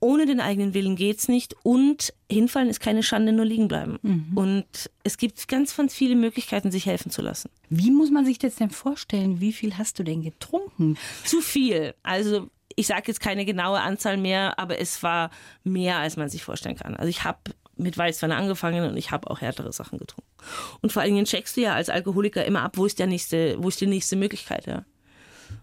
Ohne 0.00 0.26
den 0.26 0.40
eigenen 0.40 0.74
Willen 0.74 0.96
geht's 0.96 1.28
nicht. 1.28 1.54
Und 1.62 2.12
hinfallen 2.30 2.68
ist 2.68 2.80
keine 2.80 3.02
Schande, 3.02 3.32
nur 3.32 3.46
liegen 3.46 3.68
bleiben. 3.68 3.98
Und 4.34 4.90
es 5.02 5.16
gibt 5.16 5.48
ganz, 5.48 5.76
ganz 5.76 5.94
viele 5.94 6.14
Möglichkeiten, 6.14 6.70
sich 6.70 6.86
helfen 6.86 7.10
zu 7.10 7.22
lassen. 7.22 7.48
Wie 7.70 7.90
muss 7.90 8.10
man 8.10 8.26
sich 8.26 8.38
das 8.38 8.56
denn 8.56 8.70
vorstellen? 8.70 9.40
Wie 9.40 9.52
viel 9.52 9.78
hast 9.78 9.98
du 9.98 10.02
denn 10.02 10.22
getrunken? 10.22 10.98
Zu 11.24 11.40
viel. 11.40 11.94
Also 12.02 12.50
ich 12.76 12.86
sage 12.86 13.04
jetzt 13.06 13.20
keine 13.20 13.44
genaue 13.44 13.80
Anzahl 13.80 14.16
mehr, 14.16 14.58
aber 14.58 14.78
es 14.78 15.02
war 15.02 15.30
mehr, 15.62 15.98
als 15.98 16.16
man 16.16 16.28
sich 16.28 16.42
vorstellen 16.42 16.76
kann. 16.76 16.96
Also 16.96 17.08
ich 17.08 17.24
habe 17.24 17.38
mit 17.76 17.98
Weißwein 17.98 18.32
angefangen 18.32 18.88
und 18.88 18.96
ich 18.96 19.10
habe 19.10 19.30
auch 19.30 19.40
härtere 19.40 19.72
Sachen 19.72 19.98
getrunken. 19.98 20.30
Und 20.80 20.92
vor 20.92 21.02
allen 21.02 21.14
Dingen 21.14 21.26
checkst 21.26 21.56
du 21.56 21.62
ja 21.62 21.74
als 21.74 21.88
Alkoholiker 21.88 22.44
immer 22.44 22.62
ab, 22.62 22.76
wo 22.76 22.86
ist 22.86 22.98
der 22.98 23.06
nächste, 23.06 23.62
wo 23.62 23.68
ist 23.68 23.80
die 23.80 23.86
nächste 23.86 24.16
Möglichkeit, 24.16 24.66
ja. 24.66 24.84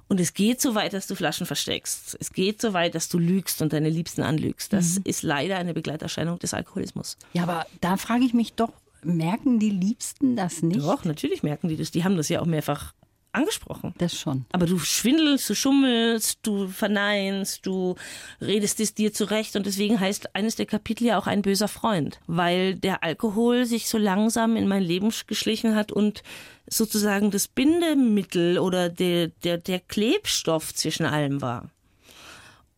Und 0.08 0.20
es 0.20 0.34
geht 0.34 0.60
so 0.60 0.76
weit, 0.76 0.92
dass 0.92 1.08
du 1.08 1.16
Flaschen 1.16 1.46
versteckst. 1.46 2.18
Es 2.20 2.34
geht 2.34 2.60
so 2.60 2.74
weit, 2.74 2.96
dass 2.96 3.08
du 3.08 3.18
lügst 3.18 3.62
und 3.62 3.72
deine 3.72 3.90
Liebsten 3.90 4.24
anlügst. 4.24 4.74
Das 4.74 4.98
ist 5.06 5.24
leider 5.24 5.56
eine 5.58 5.74
Begleiterscheinung 5.74 6.38
des 6.38 6.54
Alkoholismus. 6.54 7.18
Ja, 7.32 7.44
aber 7.44 7.66
da 7.80 7.96
frage 7.96 8.26
ich 8.26 8.34
mich 8.34 8.54
doch, 8.54 8.74
merken 9.04 9.60
die 9.60 9.70
Liebsten 9.70 10.36
das 10.36 10.62
nicht? 10.62 10.82
Doch, 10.82 11.06
natürlich 11.06 11.44
merken 11.44 11.70
die 11.70 11.78
das. 11.78 11.92
Die 11.92 12.04
haben 12.04 12.18
das 12.18 12.28
ja 12.28 12.42
auch 12.42 12.46
mehrfach 12.46 12.94
angesprochen. 13.34 13.94
Das 13.98 14.18
schon. 14.18 14.46
Aber 14.52 14.66
du 14.66 14.80
schwindelst, 14.80 15.50
du 15.50 15.56
schummelst, 15.56 16.40
du 16.44 16.68
verneinst, 16.68 17.66
du 17.66 17.96
redest 18.40 18.80
es 18.80 18.94
dir 18.94 19.14
zurecht 19.14 19.56
und 19.56 19.66
deswegen 19.66 20.00
heißt 20.00 20.36
eines 20.36 20.56
der 20.56 20.66
Kapitel 20.66 21.06
ja 21.06 21.18
auch 21.18 21.28
ein 21.28 21.42
böser 21.42 21.68
Freund, 21.68 22.20
weil 22.28 22.76
der 22.76 23.04
Alkohol 23.04 23.66
sich 23.66 23.88
so 23.90 23.98
langsam 23.98 24.56
in 24.56 24.68
mein 24.68 24.84
Leben 24.84 25.12
geschlichen 25.28 25.76
hat 25.76 25.92
und 25.92 26.24
sozusagen 26.68 27.32
das 27.32 27.48
Bindemittel 27.48 28.60
oder 28.60 28.90
der, 28.90 29.28
der, 29.28 29.58
der 29.58 29.80
Klebstoff 29.80 30.74
zwischen 30.74 31.06
allem 31.06 31.42
war. 31.42 31.70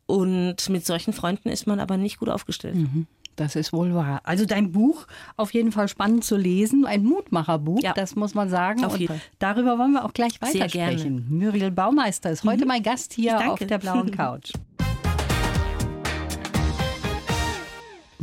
Und 0.06 0.70
mit 0.70 0.86
solchen 0.86 1.14
Freunden 1.14 1.50
ist 1.50 1.66
man 1.66 1.80
aber 1.80 1.98
nicht 1.98 2.20
gut 2.20 2.30
aufgestellt. 2.30 2.76
Das 3.36 3.56
ist 3.56 3.74
wohl 3.74 3.94
wahr. 3.96 4.22
Also 4.24 4.46
dein 4.46 4.72
Buch 4.72 5.08
auf 5.38 5.54
jeden 5.54 5.72
Fall 5.72 5.88
spannend 5.88 6.24
zu 6.24 6.38
lesen, 6.38 6.86
ein 6.86 7.04
Mutmacherbuch, 7.04 7.82
Ja. 7.82 7.94
das 7.94 8.16
muss 8.16 8.36
man 8.36 8.50
sagen. 8.50 8.84
Auf 8.86 8.94
Und 8.94 9.00
jeden 9.00 9.14
Fall. 9.14 9.22
darüber 9.40 9.80
wollen 9.80 9.94
wir 9.94 10.06
auch 10.06 10.14
gleich 10.14 10.34
Sehr 10.44 10.62
weitersprechen. 10.62 11.26
Muriel 11.30 11.72
Baumeister 11.72 12.30
ist 12.30 12.44
heute 12.44 12.66
mein 12.66 12.84
Gast 12.84 13.14
hier 13.14 13.52
auf 13.52 13.60
der 13.60 13.78
blauen 13.80 14.12
Couch. 14.16 14.52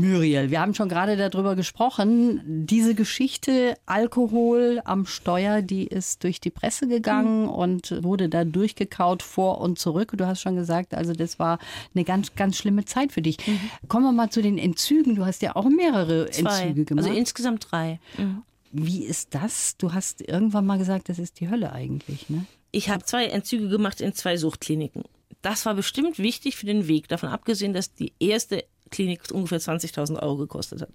Muriel, 0.00 0.50
wir 0.50 0.60
haben 0.60 0.74
schon 0.74 0.88
gerade 0.88 1.16
darüber 1.16 1.54
gesprochen. 1.56 2.40
Diese 2.44 2.94
Geschichte 2.94 3.76
Alkohol 3.86 4.80
am 4.84 5.06
Steuer, 5.06 5.62
die 5.62 5.86
ist 5.86 6.24
durch 6.24 6.40
die 6.40 6.50
Presse 6.50 6.88
gegangen 6.88 7.48
und 7.48 8.02
wurde 8.02 8.28
da 8.28 8.44
durchgekaut 8.44 9.22
vor 9.22 9.60
und 9.60 9.78
zurück. 9.78 10.12
Du 10.16 10.26
hast 10.26 10.40
schon 10.40 10.56
gesagt, 10.56 10.94
also 10.94 11.12
das 11.12 11.38
war 11.38 11.58
eine 11.94 12.04
ganz, 12.04 12.34
ganz 12.34 12.56
schlimme 12.56 12.84
Zeit 12.84 13.12
für 13.12 13.22
dich. 13.22 13.38
Kommen 13.88 14.04
wir 14.04 14.12
mal 14.12 14.30
zu 14.30 14.42
den 14.42 14.58
Entzügen. 14.58 15.14
Du 15.14 15.24
hast 15.24 15.42
ja 15.42 15.56
auch 15.56 15.68
mehrere 15.68 16.30
Zwei. 16.30 16.62
Entzüge 16.62 16.84
gemacht. 16.84 17.06
Also 17.06 17.16
insgesamt 17.16 17.66
drei. 17.70 18.00
Mhm. 18.18 18.42
Wie 18.72 19.04
ist 19.04 19.34
das? 19.34 19.76
Du 19.76 19.92
hast 19.92 20.20
irgendwann 20.20 20.66
mal 20.66 20.78
gesagt, 20.78 21.08
das 21.08 21.18
ist 21.18 21.40
die 21.40 21.50
Hölle 21.50 21.72
eigentlich, 21.72 22.30
ne? 22.30 22.46
Ich 22.72 22.88
habe 22.88 23.04
zwei 23.04 23.26
Entzüge 23.26 23.68
gemacht 23.68 24.00
in 24.00 24.12
zwei 24.12 24.36
Suchtkliniken. 24.36 25.02
Das 25.42 25.66
war 25.66 25.74
bestimmt 25.74 26.18
wichtig 26.18 26.56
für 26.56 26.66
den 26.66 26.86
Weg, 26.86 27.08
davon 27.08 27.30
abgesehen, 27.30 27.72
dass 27.72 27.94
die 27.94 28.12
erste 28.20 28.64
Klinik 28.90 29.22
ungefähr 29.32 29.60
20.000 29.60 30.22
Euro 30.22 30.36
gekostet 30.36 30.82
hat. 30.82 30.90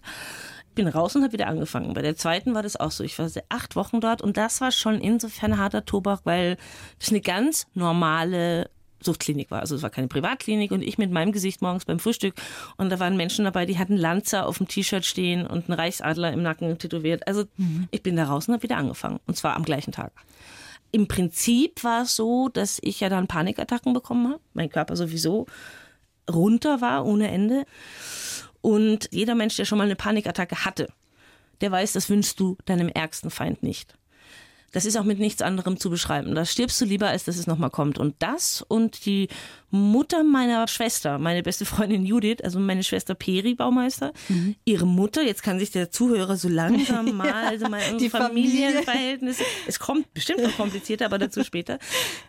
Bin 0.74 0.88
raus 0.88 1.16
und 1.16 1.24
habe 1.24 1.34
wieder 1.34 1.48
angefangen. 1.48 1.94
Bei 1.94 2.02
der 2.02 2.18
zweiten 2.18 2.54
war 2.54 2.62
das 2.62 2.76
auch 2.76 2.92
so. 2.92 3.04
Ich 3.04 3.18
war 3.18 3.30
acht 3.50 3.76
Wochen 3.76 4.02
dort 4.02 4.22
und 4.22 4.36
das 4.36 4.60
war 4.60 4.72
schon 4.72 5.00
insofern 5.00 5.58
harter 5.58 5.86
Tobak, 5.86 6.22
weil 6.26 6.58
das 7.00 7.10
eine 7.10 7.22
ganz 7.22 7.68
normale 7.74 8.70
Suchtklinik 9.06 9.52
war. 9.52 9.62
Also 9.62 9.76
es 9.76 9.84
war 9.84 9.90
keine 9.90 10.08
Privatklinik 10.08 10.72
und 10.72 10.82
ich 10.82 10.98
mit 10.98 11.12
meinem 11.12 11.32
Gesicht 11.32 11.62
morgens 11.62 11.86
beim 11.86 12.00
Frühstück 12.00 12.36
und 12.76 12.90
da 12.90 13.00
waren 13.00 13.16
Menschen 13.16 13.46
dabei, 13.46 13.66
die 13.66 13.78
hatten 13.78 13.96
Lanzer 13.96 14.46
auf 14.46 14.58
dem 14.58 14.68
T-Shirt 14.68 15.06
stehen 15.06 15.48
und 15.48 15.70
einen 15.70 15.80
Reichsadler 15.80 16.34
im 16.34 16.44
Nacken 16.44 16.78
tätowiert. 16.78 17.28
Also 17.28 17.46
mhm. 17.58 17.88
ich 17.92 18.04
bin 18.04 18.16
da 18.16 18.26
raus 18.26 18.48
und 18.48 18.56
habe 18.56 18.64
wieder 18.64 18.78
angefangen 18.78 19.20
und 19.28 19.38
zwar 19.38 19.56
am 19.56 19.64
gleichen 19.64 19.92
Tag. 19.92 20.12
Im 20.92 21.08
Prinzip 21.08 21.84
war 21.84 22.04
es 22.04 22.16
so, 22.16 22.50
dass 22.50 22.80
ich 22.82 23.00
ja 23.00 23.10
dann 23.10 23.28
Panikattacken 23.28 23.94
bekommen 23.94 24.30
habe. 24.30 24.40
Mein 24.54 24.70
Körper 24.70 24.96
sowieso 24.96 25.46
runter 26.32 26.82
war 26.82 27.06
ohne 27.06 27.30
Ende. 27.30 27.66
Und 28.62 29.10
jeder 29.12 29.36
Mensch, 29.36 29.56
der 29.58 29.66
schon 29.66 29.78
mal 29.78 29.84
eine 29.84 29.96
Panikattacke 29.96 30.66
hatte, 30.66 30.88
der 31.62 31.72
weiß, 31.72 31.94
das 31.94 32.10
wünschst 32.10 32.40
du 32.40 32.58
deinem 32.66 32.90
ärgsten 32.90 33.30
Feind 33.30 33.64
nicht. 33.64 33.96
Das 34.72 34.84
ist 34.84 34.98
auch 34.98 35.04
mit 35.06 35.20
nichts 35.20 35.42
anderem 35.42 35.80
zu 35.80 35.90
beschreiben. 35.90 36.36
Da 36.36 36.44
stirbst 36.44 36.82
du 36.82 36.86
lieber, 36.86 37.08
als 37.08 37.24
dass 37.24 37.38
es 37.38 37.48
nochmal 37.48 37.70
kommt. 37.70 37.98
Und 37.98 38.16
das 38.20 38.62
und 38.62 39.06
die 39.06 39.30
Mutter 39.70 40.24
meiner 40.24 40.68
Schwester, 40.68 41.18
meine 41.18 41.44
beste 41.44 41.66
Freundin 41.66 42.06
Judith, 42.06 42.38
also 42.44 42.60
meine 42.60 42.84
Schwester 42.84 43.16
Peri 43.16 43.56
Baumeister, 43.56 44.14
mhm. 44.30 44.56
ihre 44.66 44.86
Mutter, 44.86 45.24
jetzt 45.24 45.44
kann 45.44 45.60
sich 45.60 45.72
der 45.72 45.92
Zuhörer 45.92 46.38
so 46.38 46.48
langsam 46.48 47.12
mal, 47.18 47.32
also 47.32 47.68
mal 47.68 47.82
die 48.00 48.10
Familienverhältnisse, 48.10 49.44
es 49.68 49.80
kommt 49.80 50.14
bestimmt 50.14 50.44
noch 50.44 50.56
komplizierter, 50.56 51.06
aber 51.06 51.18
dazu 51.18 51.44
später, 51.44 51.80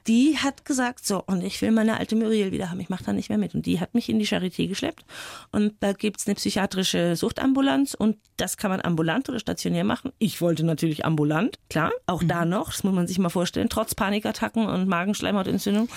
die 0.06 0.38
hat 0.38 0.64
gesagt, 0.64 1.06
so, 1.06 1.22
und 1.26 1.42
ich 1.42 1.60
will 1.62 1.70
meine 1.70 1.98
alte 1.98 2.16
Muriel 2.16 2.52
wieder 2.52 2.70
haben, 2.70 2.80
ich 2.80 2.88
mache 2.88 3.04
da 3.04 3.12
nicht 3.12 3.28
mehr 3.28 3.38
mit. 3.38 3.54
Und 3.54 3.66
die 3.66 3.80
hat 3.80 3.94
mich 3.94 4.08
in 4.08 4.18
die 4.18 4.26
Charité 4.26 4.68
geschleppt 4.68 5.04
und 5.52 5.74
da 5.80 5.92
gibt's 5.92 6.26
eine 6.26 6.34
psychiatrische 6.34 7.16
Suchtambulanz 7.16 7.94
und 7.94 8.16
das 8.36 8.56
kann 8.56 8.70
man 8.70 8.80
ambulant 8.80 9.28
oder 9.28 9.38
stationär 9.38 9.84
machen. 9.84 10.12
Ich 10.18 10.40
wollte 10.40 10.64
natürlich 10.64 11.04
ambulant, 11.04 11.58
klar, 11.70 11.92
auch 12.06 12.22
mhm. 12.22 12.28
da 12.28 12.44
noch, 12.44 12.70
das 12.70 12.84
muss 12.84 12.94
man 12.94 13.06
sich 13.06 13.18
mal 13.18 13.28
vorstellen, 13.28 13.68
trotz 13.68 13.94
Panikattacken 13.94 14.66
und 14.66 14.88
Magenschleimhautentzündung. 14.88 15.88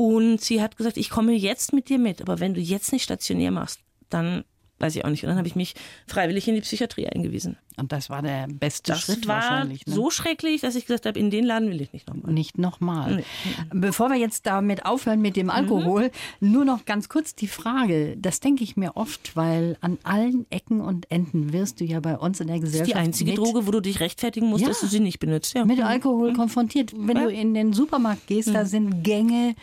Und 0.00 0.40
sie 0.40 0.62
hat 0.62 0.78
gesagt, 0.78 0.96
ich 0.96 1.10
komme 1.10 1.34
jetzt 1.34 1.74
mit 1.74 1.90
dir 1.90 1.98
mit, 1.98 2.22
aber 2.22 2.40
wenn 2.40 2.54
du 2.54 2.60
jetzt 2.62 2.90
nicht 2.90 3.02
stationär 3.02 3.50
machst, 3.50 3.80
dann 4.08 4.44
weiß 4.78 4.96
ich 4.96 5.04
auch 5.04 5.10
nicht. 5.10 5.24
Und 5.24 5.28
dann 5.28 5.36
habe 5.36 5.46
ich 5.46 5.56
mich 5.56 5.74
freiwillig 6.06 6.48
in 6.48 6.54
die 6.54 6.62
Psychiatrie 6.62 7.06
eingewiesen. 7.06 7.58
Und 7.76 7.92
das 7.92 8.10
war 8.10 8.22
der 8.22 8.46
beste 8.48 8.92
das 8.92 9.00
Schritt 9.00 9.26
war 9.26 9.36
wahrscheinlich. 9.36 9.86
Ne? 9.86 9.94
so 9.94 10.10
schrecklich, 10.10 10.60
dass 10.60 10.74
ich 10.74 10.86
gesagt 10.86 11.06
habe, 11.06 11.18
in 11.18 11.30
den 11.30 11.44
Laden 11.44 11.70
will 11.70 11.80
ich 11.80 11.92
nicht 11.92 12.08
nochmal. 12.08 12.32
Nicht 12.32 12.58
nochmal. 12.58 13.16
Nee. 13.16 13.24
Bevor 13.72 14.10
wir 14.10 14.16
jetzt 14.16 14.46
damit 14.46 14.84
aufhören 14.86 15.20
mit 15.20 15.36
dem 15.36 15.50
Alkohol, 15.50 16.10
mhm. 16.40 16.52
nur 16.52 16.64
noch 16.64 16.84
ganz 16.84 17.08
kurz 17.08 17.34
die 17.34 17.48
Frage. 17.48 18.16
Das 18.18 18.40
denke 18.40 18.64
ich 18.64 18.76
mir 18.76 18.96
oft, 18.96 19.36
weil 19.36 19.76
an 19.80 19.98
allen 20.02 20.46
Ecken 20.50 20.80
und 20.80 21.10
Enden 21.10 21.52
wirst 21.52 21.80
du 21.80 21.84
ja 21.84 22.00
bei 22.00 22.16
uns 22.16 22.40
in 22.40 22.48
der 22.48 22.60
Gesellschaft. 22.60 22.80
Das 22.80 22.88
ist 22.88 22.94
die 22.94 23.24
einzige 23.24 23.34
Droge, 23.34 23.66
wo 23.66 23.70
du 23.70 23.80
dich 23.80 24.00
rechtfertigen 24.00 24.48
musst, 24.48 24.62
ja, 24.62 24.68
dass 24.68 24.80
du 24.80 24.86
sie 24.86 25.00
nicht 25.00 25.18
benutzt. 25.18 25.54
Ja. 25.54 25.64
Mit 25.64 25.78
mhm. 25.78 25.84
Alkohol 25.84 26.30
mhm. 26.30 26.36
konfrontiert. 26.36 26.92
Wenn 26.96 27.16
ja. 27.16 27.24
du 27.24 27.30
in 27.30 27.54
den 27.54 27.72
Supermarkt 27.72 28.26
gehst, 28.26 28.48
mhm. 28.48 28.54
da 28.54 28.64
sind 28.64 29.02
Gänge, 29.02 29.54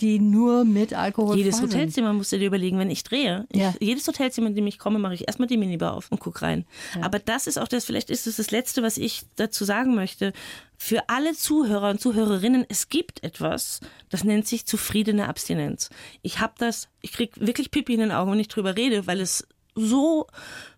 die 0.00 0.18
nur 0.18 0.64
mit 0.64 0.94
Alkohol 0.94 1.36
Jedes 1.36 1.62
Hotelzimmer 1.62 2.12
musst 2.12 2.32
du 2.32 2.38
dir 2.38 2.46
überlegen, 2.46 2.78
wenn 2.78 2.90
ich 2.90 3.04
drehe. 3.04 3.46
Ich, 3.52 3.62
jedes 3.80 4.06
Hotelzimmer, 4.06 4.48
in 4.48 4.54
dem 4.54 4.66
ich 4.66 4.78
komme, 4.78 4.98
mache 4.98 5.14
ich 5.14 5.26
erstmal 5.26 5.48
die 5.48 5.56
Minibar 5.56 5.94
auf 5.94 6.10
und 6.10 6.20
gucke 6.20 6.42
rein. 6.42 6.64
Aber 7.00 7.18
das 7.18 7.46
ist 7.46 7.49
auch 7.58 7.68
das, 7.68 7.84
vielleicht 7.84 8.10
ist 8.10 8.26
es 8.26 8.36
das 8.36 8.50
Letzte, 8.50 8.82
was 8.82 8.96
ich 8.96 9.22
dazu 9.36 9.64
sagen 9.64 9.94
möchte. 9.94 10.32
Für 10.76 11.08
alle 11.08 11.34
Zuhörer 11.34 11.90
und 11.90 12.00
Zuhörerinnen, 12.00 12.64
es 12.68 12.88
gibt 12.88 13.22
etwas, 13.22 13.80
das 14.08 14.24
nennt 14.24 14.46
sich 14.46 14.66
zufriedene 14.66 15.28
Abstinenz. 15.28 15.90
Ich 16.22 16.40
habe 16.40 16.54
das, 16.58 16.88
ich 17.00 17.12
krieg 17.12 17.32
wirklich 17.38 17.70
Pipi 17.70 17.94
in 17.94 18.00
den 18.00 18.12
Augen, 18.12 18.32
wenn 18.32 18.40
ich 18.40 18.48
drüber 18.48 18.76
rede, 18.76 19.06
weil 19.06 19.20
es 19.20 19.46
so 19.74 20.26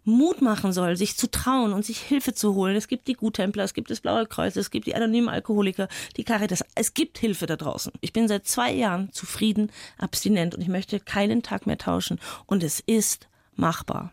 Mut 0.04 0.42
machen 0.42 0.72
soll, 0.72 0.96
sich 0.96 1.16
zu 1.16 1.30
trauen 1.30 1.72
und 1.72 1.84
sich 1.84 1.98
Hilfe 2.00 2.34
zu 2.34 2.54
holen. 2.54 2.76
Es 2.76 2.88
gibt 2.88 3.08
die 3.08 3.14
Guttempler, 3.14 3.64
es 3.64 3.74
gibt 3.74 3.90
das 3.90 4.00
Blaue 4.00 4.26
Kreuz, 4.26 4.56
es 4.56 4.70
gibt 4.70 4.86
die 4.86 4.94
anonymen 4.94 5.28
Alkoholiker, 5.28 5.88
die 6.16 6.24
Caritas. 6.24 6.64
Es 6.74 6.94
gibt 6.94 7.18
Hilfe 7.18 7.46
da 7.46 7.56
draußen. 7.56 7.92
Ich 8.00 8.12
bin 8.12 8.28
seit 8.28 8.46
zwei 8.46 8.72
Jahren 8.72 9.12
zufrieden, 9.12 9.70
abstinent 9.98 10.54
und 10.54 10.60
ich 10.60 10.68
möchte 10.68 11.00
keinen 11.00 11.42
Tag 11.42 11.66
mehr 11.66 11.78
tauschen. 11.78 12.20
Und 12.46 12.62
es 12.62 12.80
ist 12.80 13.28
machbar. 13.54 14.12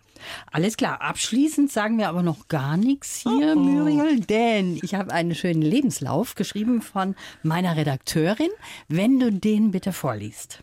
Alles 0.52 0.78
klar. 0.78 1.02
Abschließend 1.02 1.72
sagen 1.72 1.98
wir 1.98 2.10
aber 2.10 2.24
noch 2.24 2.48
gar 2.48 2.78
nichts 2.78 3.22
hier, 3.22 3.56
oh, 3.56 3.60
oh. 3.60 3.60
Muriel, 3.60 4.20
denn 4.20 4.80
ich 4.82 4.96
habe 4.96 5.12
einen 5.12 5.36
schönen 5.36 5.62
Lebenslauf 5.62 6.36
geschrieben 6.36 6.82
von 6.82 7.16
meiner 7.44 7.76
Redakteurin. 7.76 8.52
Wenn 8.88 9.20
du 9.20 9.32
den 9.32 9.72
bitte 9.72 9.94
vorliest. 9.94 10.60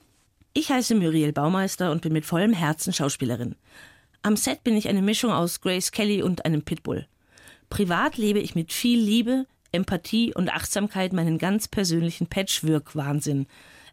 Ich 0.52 0.70
heiße 0.70 0.94
Muriel 0.94 1.32
Baumeister 1.32 1.92
und 1.92 2.02
bin 2.02 2.12
mit 2.12 2.24
vollem 2.24 2.52
Herzen 2.52 2.92
Schauspielerin. 2.92 3.56
Am 4.22 4.36
Set 4.36 4.64
bin 4.64 4.76
ich 4.76 4.88
eine 4.88 5.02
Mischung 5.02 5.30
aus 5.30 5.60
Grace 5.60 5.92
Kelly 5.92 6.22
und 6.22 6.44
einem 6.44 6.62
Pitbull. 6.62 7.06
Privat 7.68 8.16
lebe 8.16 8.38
ich 8.38 8.54
mit 8.54 8.72
viel 8.72 8.98
Liebe, 8.98 9.46
Empathie 9.72 10.32
und 10.34 10.48
Achtsamkeit 10.48 11.12
meinen 11.12 11.38
ganz 11.38 11.68
persönlichen 11.68 12.26
Patchwork-Wahnsinn. 12.26 13.46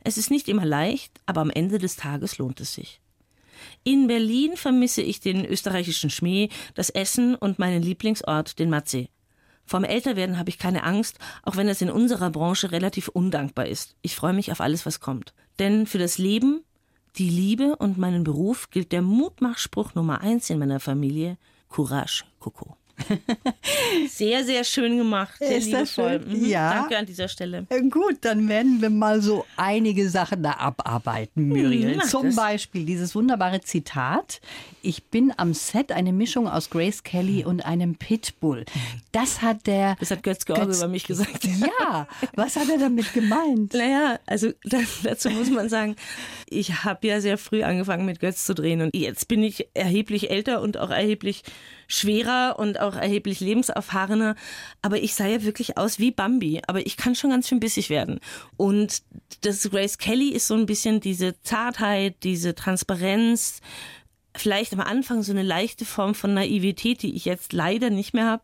Es 0.04 0.18
ist 0.18 0.32
nicht 0.32 0.48
immer 0.48 0.66
leicht, 0.66 1.20
aber 1.26 1.42
am 1.42 1.50
Ende 1.50 1.78
des 1.78 1.96
Tages 1.96 2.38
lohnt 2.38 2.60
es 2.62 2.74
sich. 2.74 3.00
In 3.84 4.08
Berlin 4.08 4.56
vermisse 4.56 5.02
ich 5.02 5.20
den 5.20 5.46
österreichischen 5.46 6.10
Schmäh, 6.10 6.50
das 6.74 6.90
Essen 6.90 7.36
und 7.36 7.60
meinen 7.60 7.82
Lieblingsort, 7.82 8.60
den 8.60 8.70
Matzee. 8.70 9.10
Vom 9.66 9.84
Älterwerden 9.84 10.38
habe 10.38 10.50
ich 10.50 10.60
keine 10.60 10.84
Angst, 10.84 11.20
auch 11.44 11.56
wenn 11.56 11.70
es 11.70 11.82
in 11.82 11.90
unserer 11.90 12.30
Branche 12.30 12.72
relativ 12.72 13.08
undankbar 13.08 13.66
ist. 13.66 13.96
Ich 14.02 14.16
freue 14.16 14.34
mich 14.34 14.52
auf 14.52 14.62
alles, 14.62 14.86
was 14.86 15.00
kommt. 15.00 15.34
Denn 15.60 15.88
für 15.88 15.98
das 16.00 16.18
Leben, 16.18 16.64
die 17.16 17.30
Liebe 17.30 17.76
und 17.78 17.98
meinen 17.98 18.24
Beruf 18.24 18.70
gilt 18.72 18.92
der 18.92 19.02
Mutmachspruch 19.02 19.96
Nummer 19.96 20.22
eins 20.22 20.50
in 20.50 20.60
meiner 20.60 20.80
Familie: 20.80 21.38
Courage, 21.70 22.26
Coco. 22.40 22.78
sehr, 24.10 24.44
sehr 24.44 24.64
schön 24.64 24.98
gemacht. 24.98 25.36
Sehr 25.40 25.58
Ist 25.58 25.74
das 25.74 25.94
schön? 25.94 26.24
Mhm. 26.28 26.46
Ja. 26.46 26.74
Danke 26.74 26.98
an 26.98 27.06
dieser 27.06 27.28
Stelle. 27.28 27.66
Äh, 27.70 27.82
gut, 27.90 28.18
dann 28.22 28.48
werden 28.48 28.82
wir 28.82 28.90
mal 28.90 29.22
so 29.22 29.46
einige 29.58 30.10
Sachen 30.10 30.44
da 30.44 30.52
abarbeiten, 30.52 31.48
Muriel. 31.48 31.96
Mhm, 31.96 32.02
Zum 32.02 32.28
das. 32.28 32.36
Beispiel 32.36 32.86
dieses 32.86 33.16
wunderbare 33.16 33.62
Zitat. 33.62 34.42
Ich 34.82 35.06
bin 35.06 35.34
am 35.38 35.54
Set 35.54 35.92
eine 35.92 36.12
Mischung 36.12 36.48
aus 36.48 36.70
Grace 36.70 37.04
Kelly 37.04 37.46
und 37.46 37.66
einem 37.66 37.96
Pitbull. 37.96 38.66
Das 39.12 39.42
hat 39.42 39.66
der. 39.68 39.96
Das 40.00 40.12
hat 40.12 40.24
Götz 40.24 40.46
George 40.46 40.76
über 40.76 40.88
mich 40.88 41.06
gesagt. 41.06 41.46
Ja, 41.46 42.08
was 42.36 42.56
hat 42.56 42.70
er 42.70 42.78
damit 42.78 43.14
gemeint? 43.14 43.74
Naja, 43.74 44.20
also 44.26 44.52
dazu 45.04 45.30
muss 45.30 45.50
man 45.50 45.70
sagen, 45.70 45.96
ich 46.50 46.84
habe 46.84 47.08
ja 47.08 47.22
sehr 47.22 47.38
früh 47.38 47.64
angefangen 47.64 48.06
mit 48.06 48.20
Götz 48.20 48.46
zu 48.46 48.54
drehen 48.54 48.82
und 48.82 48.96
jetzt 48.96 49.28
bin 49.28 49.44
ich 49.44 49.68
erheblich 49.74 50.30
älter 50.30 50.62
und 50.62 50.78
auch 50.78 50.90
erheblich 50.90 51.44
schwerer 51.88 52.56
und 52.58 52.80
auch 52.80 52.96
erheblich 52.96 53.40
lebenserfahrener. 53.40 53.83
Aber 54.82 54.98
ich 54.98 55.14
sah 55.16 55.28
ja 55.28 55.44
wirklich 55.44 55.78
aus 55.78 56.00
wie 56.00 56.12
Bambi. 56.12 56.62
Aber 56.68 56.86
ich 56.86 56.98
kann 56.98 57.16
schon 57.16 57.30
ganz 57.30 57.48
schön 57.48 57.60
bissig 57.60 57.90
werden. 57.90 58.20
Und 58.58 59.04
das 59.42 59.70
Grace 59.70 59.98
Kelly 59.98 60.30
ist 60.30 60.48
so 60.48 60.56
ein 60.56 60.66
bisschen 60.66 61.00
diese 61.00 61.40
Zartheit, 61.42 62.16
diese 62.24 62.56
Transparenz, 62.56 63.62
vielleicht 64.36 64.74
am 64.74 64.82
Anfang 64.82 65.22
so 65.22 65.32
eine 65.32 65.44
leichte 65.44 65.86
Form 65.86 66.16
von 66.16 66.34
Naivität, 66.34 67.02
die 67.04 67.16
ich 67.16 67.26
jetzt 67.26 67.54
leider 67.54 67.90
nicht 67.90 68.14
mehr 68.14 68.26
habe. 68.26 68.44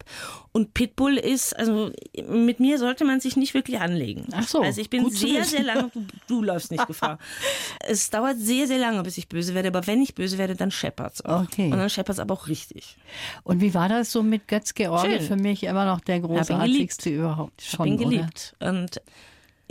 Und 0.51 0.73
Pitbull 0.73 1.17
ist, 1.17 1.55
also 1.57 1.91
mit 2.27 2.59
mir 2.59 2.77
sollte 2.77 3.05
man 3.05 3.19
sich 3.19 3.35
nicht 3.35 3.53
wirklich 3.53 3.79
anlegen. 3.79 4.27
Ach 4.31 4.47
so. 4.47 4.61
Also 4.61 4.81
ich 4.81 4.89
bin 4.89 5.09
sehr, 5.09 5.43
sehr 5.43 5.63
lange, 5.63 5.89
du, 5.93 6.05
du 6.27 6.41
läufst 6.41 6.71
nicht 6.71 6.85
Gefahr. 6.85 7.17
es 7.87 8.09
dauert 8.09 8.37
sehr, 8.37 8.67
sehr 8.67 8.79
lange, 8.79 9.01
bis 9.03 9.17
ich 9.17 9.29
böse 9.29 9.53
werde. 9.55 9.69
Aber 9.69 9.85
wenn 9.87 10.01
ich 10.01 10.15
böse 10.15 10.37
werde, 10.37 10.55
dann 10.55 10.71
scheppert's 10.71 11.23
auch. 11.25 11.43
Okay. 11.43 11.71
Und 11.71 11.77
dann 11.77 11.89
scheppert's 11.89 12.19
aber 12.19 12.33
auch 12.33 12.47
richtig. 12.47 12.97
Und 13.43 13.61
wie 13.61 13.73
war 13.73 13.89
das 13.89 14.11
so 14.11 14.23
mit 14.23 14.47
Götz 14.47 14.73
George? 14.73 15.21
Für 15.21 15.35
mich 15.35 15.63
immer 15.63 15.85
noch 15.85 16.01
der 16.01 16.19
großartigste 16.19 17.09
überhaupt. 17.09 17.61
Schon, 17.61 17.87
ich 17.87 17.97
bin 17.97 18.09
geliebt. 18.09 18.55
Oder? 18.59 18.69
Und 18.69 19.01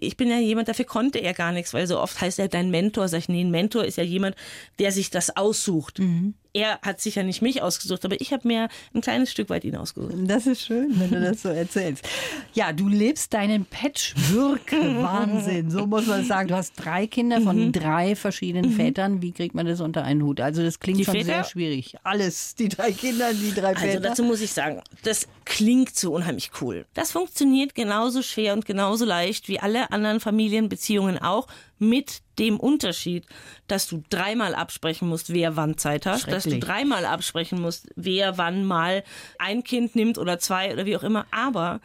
ich 0.01 0.17
bin 0.17 0.31
ja 0.31 0.39
jemand, 0.39 0.69
dafür 0.69 0.85
konnte 0.85 1.19
er 1.19 1.35
gar 1.35 1.53
nichts, 1.53 1.75
weil 1.75 1.87
so 1.87 2.01
oft 2.01 2.21
heißt 2.21 2.39
er 2.39 2.49
dein 2.49 2.71
Mentor. 2.71 3.09
Sag 3.09 3.19
ich, 3.19 3.29
nee, 3.29 3.43
ein 3.43 3.51
Mentor 3.51 3.85
ist 3.85 3.97
ja 3.97 4.05
jemand, 4.05 4.37
der 4.79 4.93
sich 4.93 5.11
das 5.11 5.37
aussucht. 5.37 5.99
Mhm. 5.99 6.35
Er 6.59 6.81
hat 6.83 7.01
sicher 7.01 7.23
nicht 7.23 7.41
mich 7.41 7.63
ausgesucht, 7.63 8.05
aber 8.05 8.21
ich 8.21 8.33
habe 8.33 8.49
mir 8.49 8.69
ein 8.93 9.01
kleines 9.01 9.31
Stück 9.31 9.49
weit 9.49 9.63
ihn 9.63 9.77
ausgesucht. 9.77 10.13
Das 10.27 10.45
ist 10.45 10.63
schön, 10.63 10.93
wenn 10.99 11.13
du 11.13 11.21
das 11.21 11.43
so 11.43 11.51
erzählst. 11.51 12.05
Ja, 12.53 12.73
du 12.73 12.89
lebst 12.89 13.33
deinen 13.33 13.65
Patchwork-Wahnsinn. 13.65 15.71
So 15.71 15.87
muss 15.87 16.09
man 16.09 16.25
sagen. 16.25 16.49
Du 16.49 16.57
hast 16.57 16.73
drei 16.75 17.07
Kinder 17.07 17.41
von 17.41 17.67
mhm. 17.67 17.71
drei 17.71 18.17
verschiedenen 18.17 18.73
mhm. 18.73 18.77
Vätern. 18.77 19.23
Wie 19.23 19.31
kriegt 19.31 19.55
man 19.55 19.67
das 19.67 19.81
unter 19.81 20.03
einen 20.03 20.25
Hut? 20.25 20.41
Also 20.41 20.65
das 20.65 20.81
klingt 20.81 20.99
die 20.99 21.05
schon 21.05 21.15
Väter? 21.15 21.27
sehr 21.27 21.45
schwierig. 21.45 21.95
Alles, 22.03 22.57
die 22.57 22.69
drei 22.69 22.91
Kinder, 22.91 23.33
die 23.33 23.55
drei 23.55 23.77
Väter. 23.77 23.93
Also 23.93 24.01
dazu 24.01 24.25
muss 24.25 24.41
ich 24.41 24.51
sagen, 24.51 24.83
das 25.05 25.29
klingt 25.45 25.95
so 25.95 26.13
unheimlich 26.13 26.51
cool. 26.61 26.87
Das 26.95 27.13
funktioniert 27.13 27.77
genauso 27.77 28.21
schwer 28.23 28.53
und 28.53 28.67
genauso 28.67 29.05
leicht 29.05 29.47
wie 29.47 29.61
alle 29.61 29.93
anderen 29.93 30.19
Familienbeziehungen 30.19 31.19
auch, 31.19 31.47
Mit 31.79 32.23
dem 32.39 32.59
Unterschied, 32.59 33.27
dass 33.67 33.89
du 33.89 34.03
dreimal 34.11 34.55
absprechen 34.55 35.09
musst, 35.09 35.33
wer 35.33 35.57
wann 35.57 35.77
Zeit 35.77 36.07
hat, 36.07 36.31
dass 36.31 36.45
du 36.45 36.59
dreimal 36.59 37.05
absprechen 37.05 37.61
musst, 37.61 37.89
wer 37.97 38.39
wann 38.39 38.65
mal 38.65 39.05
ein 39.39 39.65
Kind 39.65 39.95
nimmt 39.97 40.19
oder 40.19 40.39
zwei 40.39 40.73
oder 40.73 40.87
wie 40.87 40.97
auch 40.97 41.03
immer. 41.03 41.27
Aber 41.31 41.81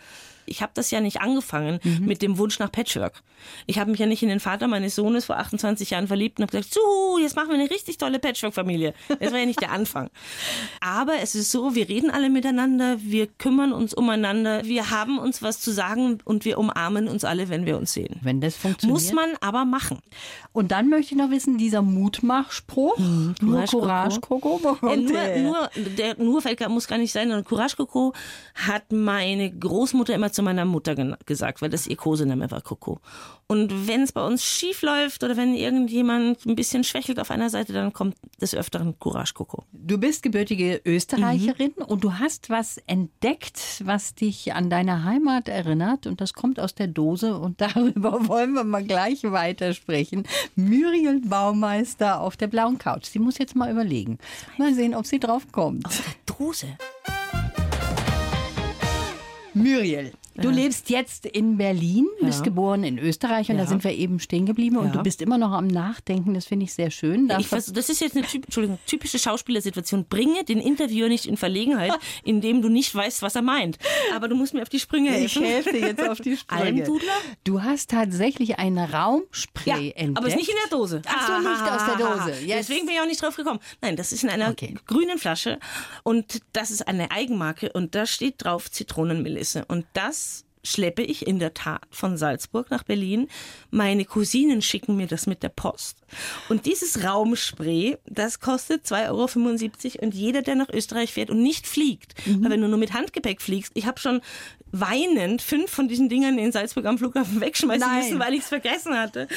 ich 0.45 0.62
habe 0.62 0.71
das 0.75 0.91
ja 0.91 1.00
nicht 1.01 1.21
angefangen 1.21 1.79
Mhm. 1.83 2.05
mit 2.05 2.21
dem 2.21 2.38
Wunsch 2.38 2.59
nach 2.59 2.71
Patchwork. 2.71 3.21
Ich 3.67 3.77
habe 3.79 3.91
mich 3.91 4.00
ja 4.00 4.05
nicht 4.05 4.23
in 4.23 4.29
den 4.29 4.39
Vater 4.39 4.67
meines 4.67 4.95
Sohnes 4.95 5.25
vor 5.25 5.38
28 5.38 5.89
Jahren 5.89 6.07
verliebt 6.07 6.39
und 6.39 6.43
habe 6.43 6.51
gesagt, 6.57 6.73
so, 6.73 7.17
jetzt 7.19 7.35
machen 7.35 7.50
wir 7.50 7.55
eine 7.55 7.69
richtig 7.69 7.97
tolle 7.97 8.19
Patchwork-Familie. 8.19 8.93
Das 9.19 9.31
war 9.31 9.39
ja 9.39 9.45
nicht 9.45 9.62
der 9.62 9.71
Anfang. 9.71 10.09
Aber 10.81 11.15
es 11.21 11.35
ist 11.35 11.51
so, 11.51 11.75
wir 11.75 11.88
reden 11.89 12.09
alle 12.09 12.29
miteinander, 12.29 12.97
wir 13.01 13.27
kümmern 13.27 13.73
uns 13.73 13.93
umeinander, 13.93 14.63
wir 14.65 14.89
haben 14.89 15.17
uns 15.19 15.41
was 15.41 15.59
zu 15.59 15.71
sagen 15.71 16.19
und 16.25 16.45
wir 16.45 16.57
umarmen 16.57 17.07
uns 17.07 17.23
alle, 17.23 17.50
wenn 17.50 17.65
wir 17.65 17.77
uns 17.77 17.93
sehen. 17.93 18.19
Wenn 18.21 18.41
das 18.41 18.55
funktioniert. 18.55 18.93
Muss 18.93 19.13
man 19.13 19.29
aber 19.41 19.65
machen. 19.65 20.00
Und 20.51 20.71
dann 20.71 20.89
möchte 20.89 21.13
ich 21.13 21.17
noch 21.17 21.31
wissen, 21.31 21.57
dieser 21.57 21.81
Mutmachspruch, 21.81 22.97
nur 23.41 23.63
Courage, 23.65 24.19
Coco, 24.21 24.59
wo 24.81 24.88
Äh, 24.88 24.97
nur, 24.97 25.12
der? 25.12 25.41
nur, 25.41 25.69
der, 25.97 26.15
nur 26.19 26.41
muss 26.69 26.88
gar 26.88 26.97
nicht 26.97 27.12
sein, 27.12 27.27
sondern 27.29 27.45
Courage 27.45 27.75
Coco 27.77 28.13
hat 28.55 28.91
meine 28.91 29.51
Großmutter 29.51 30.13
immer 30.13 30.31
zu 30.33 30.43
meiner 30.43 30.65
Mutter 30.65 30.95
gesagt, 31.25 31.61
weil 31.61 31.69
das 31.69 31.87
ihr 31.87 31.95
Kosename 31.95 32.49
war 32.51 32.61
Coco. 32.61 32.99
Und 33.47 33.87
wenn 33.87 34.01
es 34.01 34.11
bei 34.11 34.25
uns 34.25 34.43
schief 34.43 34.81
läuft 34.81 35.23
oder 35.23 35.37
wenn 35.37 35.53
irgendjemand 35.53 36.45
ein 36.45 36.55
bisschen 36.55 36.83
schwächelt 36.83 37.19
auf 37.19 37.29
einer 37.29 37.49
Seite, 37.49 37.73
dann 37.73 37.93
kommt 37.93 38.15
des 38.41 38.55
Öfteren 38.55 38.97
Courage 38.99 39.33
Coco. 39.33 39.63
Du 39.71 39.97
bist 39.97 40.23
gebürtige 40.23 40.81
Österreicherin 40.85 41.73
Mhm. 41.77 41.83
und 41.85 42.03
du 42.03 42.13
hast 42.19 42.49
was 42.49 42.77
entdeckt, 42.87 43.81
was 43.85 44.15
dich 44.15 44.53
an 44.53 44.69
deine 44.69 45.03
Heimat 45.03 45.47
erinnert 45.49 46.07
und 46.07 46.19
das 46.21 46.33
kommt 46.33 46.59
aus 46.59 46.73
der 46.75 46.87
Dose 46.87 47.37
und 47.37 47.61
darüber 47.61 48.27
wollen 48.27 48.53
wir 48.53 48.63
mal 48.63 48.83
gleich 48.83 49.23
weitersprechen. 49.23 50.23
Muriel 50.55 51.21
Baumeister 51.23 52.21
auf 52.21 52.37
der 52.37 52.47
blauen 52.47 52.77
Couch. 52.77 53.05
Sie 53.05 53.19
muss 53.19 53.37
jetzt 53.37 53.55
mal 53.55 53.71
überlegen. 53.71 54.17
Mal 54.57 54.73
sehen, 54.73 54.95
ob 54.95 55.05
sie 55.05 55.19
drauf 55.19 55.43
kommt. 55.51 55.85
Dose. 56.25 56.67
Muriel, 59.53 60.13
du 60.35 60.49
lebst 60.49 60.89
jetzt 60.89 61.25
in 61.25 61.57
Berlin, 61.57 62.07
bist 62.21 62.39
Ja. 62.39 62.45
geboren 62.45 62.83
in 62.83 62.97
Österreich 62.99 63.49
und 63.49 63.57
da 63.57 63.63
Ja. 63.63 63.69
sind 63.69 63.83
wir 63.83 63.91
eben 63.91 64.19
stehen 64.19 64.45
geblieben 64.45 64.77
und 64.77 64.87
Ja. 64.87 64.91
du 64.93 65.03
bist 65.03 65.21
immer 65.21 65.37
noch 65.37 65.51
am 65.51 65.67
Nachdenken, 65.67 66.33
das 66.33 66.45
finde 66.45 66.65
ich 66.65 66.73
sehr 66.73 66.91
schön. 66.91 67.27
Da 67.27 67.39
Ich 67.39 67.51
weiß, 67.51 67.67
das 67.73 67.89
ist 67.89 68.01
jetzt 68.01 68.15
eine 68.17 68.25
typ, 68.25 68.45
typische 68.85 69.19
Schauspielersituation. 69.19 70.05
Bringe 70.05 70.43
den 70.43 70.59
Interviewer 70.59 71.07
nicht 71.09 71.25
in 71.25 71.37
Verlegenheit, 71.37 71.91
indem 72.23 72.61
du 72.61 72.69
nicht 72.69 72.93
weißt, 72.93 73.21
was 73.21 73.35
er 73.35 73.41
meint. 73.41 73.77
Aber 74.15 74.27
du 74.27 74.35
musst 74.35 74.53
mir 74.53 74.61
auf 74.61 74.69
die 74.69 74.79
Sprünge 74.79 75.09
ich 75.19 75.35
helfen. 75.35 75.43
helfe 75.43 75.71
dir 75.71 75.79
jetzt 75.87 76.07
auf 76.07 76.19
die 76.19 76.37
Sprünge. 76.37 76.63
Almdudler? 76.63 77.13
Du 77.43 77.61
hast 77.61 77.89
tatsächlich 77.91 78.57
ein 78.59 78.77
Raumspray 78.77 79.91
entdeckt. 79.95 80.17
aber 80.17 80.27
es 80.27 80.33
ist 80.33 80.39
nicht 80.39 80.49
in 80.49 80.55
der 80.69 80.77
Dose. 80.77 81.01
Ach 81.07 81.27
so, 81.27 81.49
nicht 81.49 81.61
aus 81.61 81.85
der 81.85 81.95
Dose. 81.97 82.45
Jetzt- 82.45 82.69
Deswegen 82.69 82.85
bin 82.85 82.95
ich 82.95 83.01
auch 83.01 83.05
nicht 83.05 83.21
drauf 83.21 83.35
gekommen. 83.35 83.59
Nein, 83.81 83.95
das 83.95 84.11
ist 84.11 84.23
in 84.23 84.29
einer 84.29 84.49
Okay. 84.49 84.75
grünen 84.87 85.17
Flasche 85.17 85.59
und 86.03 86.41
das 86.53 86.71
ist 86.71 86.87
eine 86.87 87.11
Eigenmarke 87.11 87.71
und 87.73 87.95
da 87.95 88.05
steht 88.05 88.43
drauf 88.43 88.71
Zitronenmelisse 88.71 89.65
und 89.67 89.85
das 89.93 90.23
schleppe 90.63 91.01
ich 91.01 91.27
in 91.27 91.39
der 91.39 91.53
Tat 91.53 91.82
von 91.91 92.17
Salzburg 92.17 92.72
nach 92.72 92.84
Berlin. 92.84 93.27
Meine 93.70 94.05
Cousinen 94.05 94.62
schicken 94.62 94.96
mir 94.96 95.08
das 95.08 95.27
mit 95.27 95.43
der 95.43 95.50
Post. 95.50 95.98
Und 96.50 96.65
dieses 96.65 97.03
Raumspray, 97.03 97.98
das 98.05 98.39
kostet 98.39 98.86
2,75 98.86 99.96
Euro 100.00 100.05
und 100.05 100.13
jeder, 100.13 100.41
der 100.41 100.55
nach 100.55 100.70
Österreich 100.70 101.12
fährt 101.13 101.29
und 101.29 101.41
nicht 101.43 101.67
fliegt, 101.67 102.13
Mhm. 102.25 102.43
weil 102.43 102.51
wenn 102.51 102.62
du 102.62 102.67
nur 102.70 102.77
mit 102.79 102.93
Handgepäck 102.93 103.41
fliegst, 103.41 103.72
ich 103.75 103.86
habe 103.86 104.00
schon 104.00 104.22
weinend 104.72 105.41
fünf 105.41 105.70
von 105.70 105.88
diesen 105.88 106.10
Dingern 106.10 106.38
in 106.39 106.51
Salzburg 106.51 106.86
am 106.86 106.98
Flughafen 106.98 107.39
wegschmeißen 107.41 107.88
Nein. 107.88 108.00
müssen, 108.05 108.20
weil 108.20 108.34
ich 108.34 108.39
es 108.41 108.48
vergessen 108.48 108.98
hatte. 108.98 109.27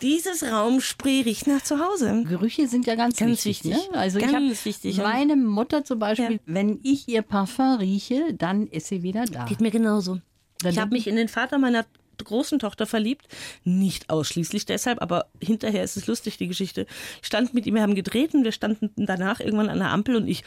Dieses 0.00 0.42
Raumspray 0.42 1.20
riecht 1.22 1.46
nach 1.46 1.62
zu 1.62 1.78
Hause. 1.78 2.24
Gerüche 2.28 2.66
sind 2.66 2.86
ja 2.86 2.94
ganz, 2.96 3.16
Ganz 3.16 3.44
wichtig. 3.44 3.72
wichtig. 3.72 3.90
Ne? 3.92 3.98
Also 3.98 4.18
ich 4.18 4.24
Ganz 4.30 4.58
hab 4.58 4.64
wichtig. 4.64 4.96
Meine 4.96 5.36
Mutter 5.36 5.84
zum 5.84 5.98
Beispiel, 6.00 6.32
Ja. 6.32 6.38
wenn 6.46 6.80
ich 6.82 7.06
ihr 7.08 7.22
Parfum 7.22 7.76
rieche, 7.76 8.34
dann 8.34 8.66
ist 8.66 8.88
sie 8.88 9.02
wieder 9.02 9.24
da. 9.26 9.44
Geht 9.44 9.60
mir 9.60 9.70
genauso. 9.70 10.18
Dann 10.62 10.72
ich 10.72 10.78
habe 10.78 10.92
mich 10.92 11.06
in 11.06 11.16
den 11.16 11.28
Vater 11.28 11.58
meiner 11.58 11.84
großen 12.22 12.58
Tochter 12.58 12.86
verliebt. 12.86 13.26
Nicht 13.64 14.10
ausschließlich 14.10 14.66
deshalb, 14.66 15.02
aber 15.02 15.26
hinterher 15.40 15.82
ist 15.82 15.96
es 15.96 16.06
lustig, 16.06 16.36
die 16.36 16.48
Geschichte. 16.48 16.86
Ich 17.20 17.26
stand 17.26 17.54
mit 17.54 17.66
ihm, 17.66 17.74
wir 17.74 17.82
haben 17.82 17.94
gedreht 17.94 18.34
und 18.34 18.44
wir 18.44 18.52
standen 18.52 18.90
danach 18.96 19.40
irgendwann 19.40 19.68
an 19.68 19.78
der 19.78 19.90
Ampel 19.90 20.16
und 20.16 20.28
ich 20.28 20.44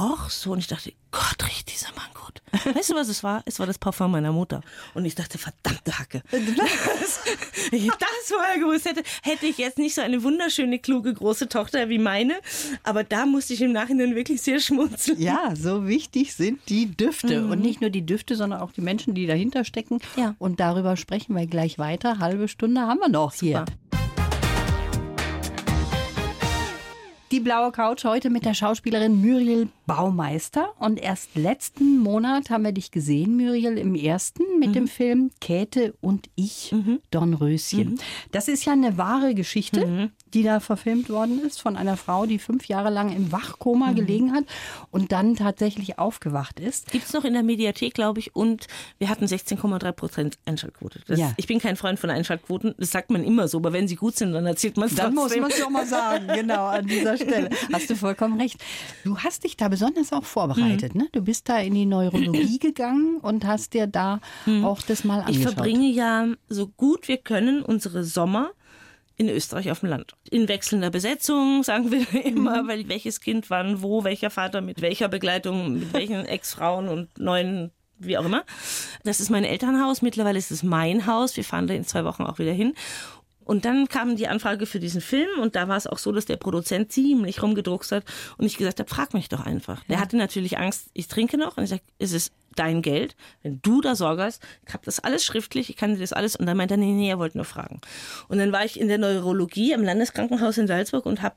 roch 0.00 0.30
so 0.30 0.52
und 0.52 0.58
ich 0.58 0.66
dachte, 0.66 0.92
Gott, 1.16 1.48
riecht 1.48 1.72
dieser 1.72 1.88
Mann 1.94 2.10
gut. 2.12 2.42
Weißt 2.76 2.90
du, 2.90 2.94
was 2.94 3.08
es 3.08 3.24
war? 3.24 3.42
Es 3.46 3.58
war 3.58 3.66
das 3.66 3.78
Parfum 3.78 4.10
meiner 4.10 4.32
Mutter. 4.32 4.60
Und 4.92 5.06
ich 5.06 5.14
dachte, 5.14 5.38
verdammte 5.38 5.98
Hacke. 5.98 6.22
Das, 6.56 7.20
wenn 7.70 7.80
ich 7.80 7.90
das 7.90 8.08
vorher 8.26 8.58
gewusst 8.58 8.84
hätte, 8.84 9.02
hätte 9.22 9.46
ich 9.46 9.58
jetzt 9.58 9.78
nicht 9.78 9.94
so 9.94 10.02
eine 10.02 10.22
wunderschöne, 10.22 10.78
kluge, 10.78 11.14
große 11.14 11.48
Tochter 11.48 11.88
wie 11.88 11.98
meine. 11.98 12.34
Aber 12.82 13.04
da 13.04 13.26
musste 13.26 13.54
ich 13.54 13.62
im 13.62 13.72
Nachhinein 13.72 14.14
wirklich 14.14 14.42
sehr 14.42 14.60
schmunzeln. 14.60 15.20
Ja, 15.20 15.54
so 15.56 15.86
wichtig 15.86 16.34
sind 16.34 16.60
die 16.68 16.86
Düfte. 16.94 17.46
Und 17.46 17.60
nicht 17.60 17.80
nur 17.80 17.90
die 17.90 18.04
Düfte, 18.04 18.36
sondern 18.36 18.60
auch 18.60 18.72
die 18.72 18.80
Menschen, 18.80 19.14
die 19.14 19.26
dahinter 19.26 19.64
stecken. 19.64 20.00
Mhm. 20.16 20.22
Ja. 20.22 20.34
Und 20.38 20.60
darüber 20.60 20.96
sprechen 20.96 21.34
wir 21.34 21.46
gleich 21.46 21.78
weiter. 21.78 22.18
Halbe 22.18 22.48
Stunde 22.48 22.82
haben 22.82 23.00
wir 23.00 23.08
noch 23.08 23.34
hier. 23.34 23.64
Die 27.32 27.40
blaue 27.40 27.72
Couch 27.72 28.04
heute 28.04 28.30
mit 28.30 28.44
der 28.44 28.54
Schauspielerin 28.54 29.20
Muriel 29.20 29.68
Baumeister. 29.86 30.68
Und 30.78 31.00
erst 31.00 31.34
letzten 31.34 31.98
Monat 31.98 32.50
haben 32.50 32.62
wir 32.62 32.70
dich 32.70 32.92
gesehen, 32.92 33.36
Muriel, 33.36 33.78
im 33.78 33.96
ersten 33.96 34.44
mit 34.60 34.76
dem 34.76 34.86
Film 34.86 35.32
Käthe 35.40 35.94
und 36.00 36.30
ich, 36.36 36.72
Dornröschen. 37.10 37.98
Das 38.30 38.46
ist 38.46 38.64
ja 38.64 38.74
eine 38.74 38.96
wahre 38.96 39.34
Geschichte, 39.34 40.12
die 40.36 40.42
da 40.44 40.60
verfilmt 40.60 41.08
worden 41.10 41.42
ist 41.44 41.60
von 41.60 41.76
einer 41.76 41.96
Frau, 41.96 42.26
die 42.26 42.38
fünf 42.38 42.66
Jahre 42.68 42.90
lang 42.90 43.10
im 43.10 43.32
Wachkoma 43.32 43.92
gelegen 43.92 44.32
hat 44.34 44.44
und 44.90 45.10
dann 45.10 45.34
tatsächlich 45.34 45.98
aufgewacht 45.98 46.60
ist. 46.60 46.92
Gibt's 46.92 47.12
noch 47.14 47.24
in 47.24 47.32
der 47.32 47.42
Mediathek, 47.42 47.94
glaube 47.94 48.20
ich, 48.20 48.36
und 48.36 48.66
wir 48.98 49.08
hatten 49.08 49.24
16,3 49.24 49.92
Prozent 49.92 50.38
Einschaltquote. 50.44 51.00
Das, 51.08 51.18
Ja. 51.18 51.32
Ich 51.38 51.46
bin 51.46 51.58
kein 51.58 51.76
Freund 51.76 51.98
von 51.98 52.10
Einschaltquoten, 52.10 52.74
das 52.78 52.90
sagt 52.90 53.10
man 53.10 53.24
immer 53.24 53.48
so, 53.48 53.56
aber 53.58 53.72
wenn 53.72 53.88
sie 53.88 53.96
gut 53.96 54.14
sind, 54.16 54.32
dann 54.32 54.44
erzählt 54.46 54.76
man 54.76 54.88
es 54.88 54.94
Dann 54.94 55.14
muss 55.14 55.24
trotzdem. 55.32 55.40
man 55.42 55.50
es 55.50 55.58
doch 55.58 55.70
mal 55.70 55.86
sagen, 55.86 56.28
genau 56.34 56.66
an 56.66 56.86
dieser 56.86 57.16
Stelle. 57.16 57.48
Hast 57.72 57.88
du 57.88 57.96
vollkommen 57.96 58.38
recht. 58.40 58.62
Du 59.04 59.18
hast 59.18 59.42
dich 59.44 59.56
da 59.56 59.68
besonders 59.68 60.12
auch 60.12 60.24
vorbereitet. 60.24 60.94
Mhm. 60.94 61.00
Ne? 61.00 61.08
Du 61.12 61.22
bist 61.22 61.48
da 61.48 61.58
in 61.58 61.74
die 61.74 61.86
Neurologie 61.86 62.58
gegangen 62.60 63.16
und 63.22 63.46
hast 63.46 63.72
dir 63.72 63.86
da 63.86 64.20
auch 64.62 64.82
das 64.82 65.02
mal 65.02 65.16
Mhm. 65.22 65.28
Ich 65.30 65.36
angeschaut. 65.38 65.54
verbringe 65.54 65.88
ja 65.90 66.26
so 66.48 66.66
gut 66.68 67.08
wir 67.08 67.16
können 67.16 67.62
unsere 67.62 68.04
Sommer 68.04 68.50
in 69.16 69.28
Österreich 69.28 69.70
auf 69.70 69.80
dem 69.80 69.88
Land. 69.88 70.14
In 70.30 70.48
wechselnder 70.48 70.90
Besetzung, 70.90 71.62
sagen 71.62 71.90
wir 71.90 72.24
immer, 72.24 72.62
Mhm. 72.62 72.68
weil 72.68 72.88
welches 72.88 73.20
Kind 73.20 73.48
wann, 73.50 73.82
wo, 73.82 74.04
welcher 74.04 74.30
Vater 74.30 74.60
mit 74.60 74.80
welcher 74.82 75.08
Begleitung, 75.08 75.74
mit 75.80 75.92
welchen 75.92 76.24
Ex-Frauen 76.26 76.88
und 76.88 77.18
neuen, 77.18 77.70
wie 77.98 78.18
auch 78.18 78.24
immer. 78.26 78.44
Das 79.04 79.20
ist 79.20 79.30
mein 79.30 79.44
Elternhaus. 79.44 80.02
Mittlerweile 80.02 80.38
ist 80.38 80.50
es 80.50 80.62
mein 80.62 81.06
Haus. 81.06 81.36
Wir 81.36 81.44
fahren 81.44 81.66
da 81.66 81.74
in 81.74 81.84
zwei 81.84 82.04
Wochen 82.04 82.24
auch 82.24 82.38
wieder 82.38 82.52
hin. 82.52 82.74
Und 83.46 83.64
dann 83.64 83.86
kam 83.88 84.16
die 84.16 84.26
Anfrage 84.26 84.66
für 84.66 84.80
diesen 84.80 85.00
Film 85.00 85.40
und 85.40 85.54
da 85.54 85.68
war 85.68 85.76
es 85.76 85.86
auch 85.86 85.98
so, 85.98 86.10
dass 86.10 86.26
der 86.26 86.36
Produzent 86.36 86.90
ziemlich 86.90 87.42
rumgedruckst 87.42 87.92
hat 87.92 88.04
und 88.38 88.44
ich 88.44 88.56
gesagt 88.56 88.80
habe, 88.80 88.90
frag 88.90 89.14
mich 89.14 89.28
doch 89.28 89.46
einfach. 89.46 89.84
Der 89.84 90.00
hatte 90.00 90.16
natürlich 90.16 90.58
Angst, 90.58 90.90
ich 90.94 91.06
trinke 91.06 91.38
noch 91.38 91.56
und 91.56 91.62
ich 91.62 91.70
sage, 91.70 91.82
es 92.00 92.10
ist 92.10 92.32
dein 92.56 92.82
Geld, 92.82 93.14
wenn 93.42 93.60
du 93.62 93.80
da 93.80 93.94
Sorge 93.94 94.24
hast, 94.24 94.42
ich 94.66 94.74
habe 94.74 94.84
das 94.84 94.98
alles 94.98 95.24
schriftlich, 95.24 95.70
ich 95.70 95.76
kann 95.76 95.94
dir 95.94 96.00
das 96.00 96.12
alles 96.12 96.34
und 96.34 96.46
dann 96.46 96.56
meinte 96.56 96.74
er, 96.74 96.78
nee, 96.78 96.92
nee, 96.92 97.08
er 97.08 97.18
wollte 97.18 97.38
nur 97.38 97.44
fragen. 97.44 97.80
Und 98.28 98.38
dann 98.38 98.50
war 98.50 98.64
ich 98.64 98.80
in 98.80 98.88
der 98.88 98.98
Neurologie 98.98 99.74
am 99.74 99.84
Landeskrankenhaus 99.84 100.58
in 100.58 100.66
Salzburg 100.66 101.06
und 101.06 101.22
habe 101.22 101.36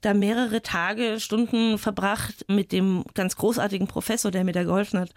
da 0.00 0.12
mehrere 0.12 0.60
Tage, 0.60 1.20
Stunden 1.20 1.78
verbracht 1.78 2.46
mit 2.48 2.72
dem 2.72 3.04
ganz 3.14 3.36
großartigen 3.36 3.86
Professor, 3.86 4.32
der 4.32 4.42
mir 4.42 4.52
da 4.52 4.64
geholfen 4.64 4.98
hat. 4.98 5.10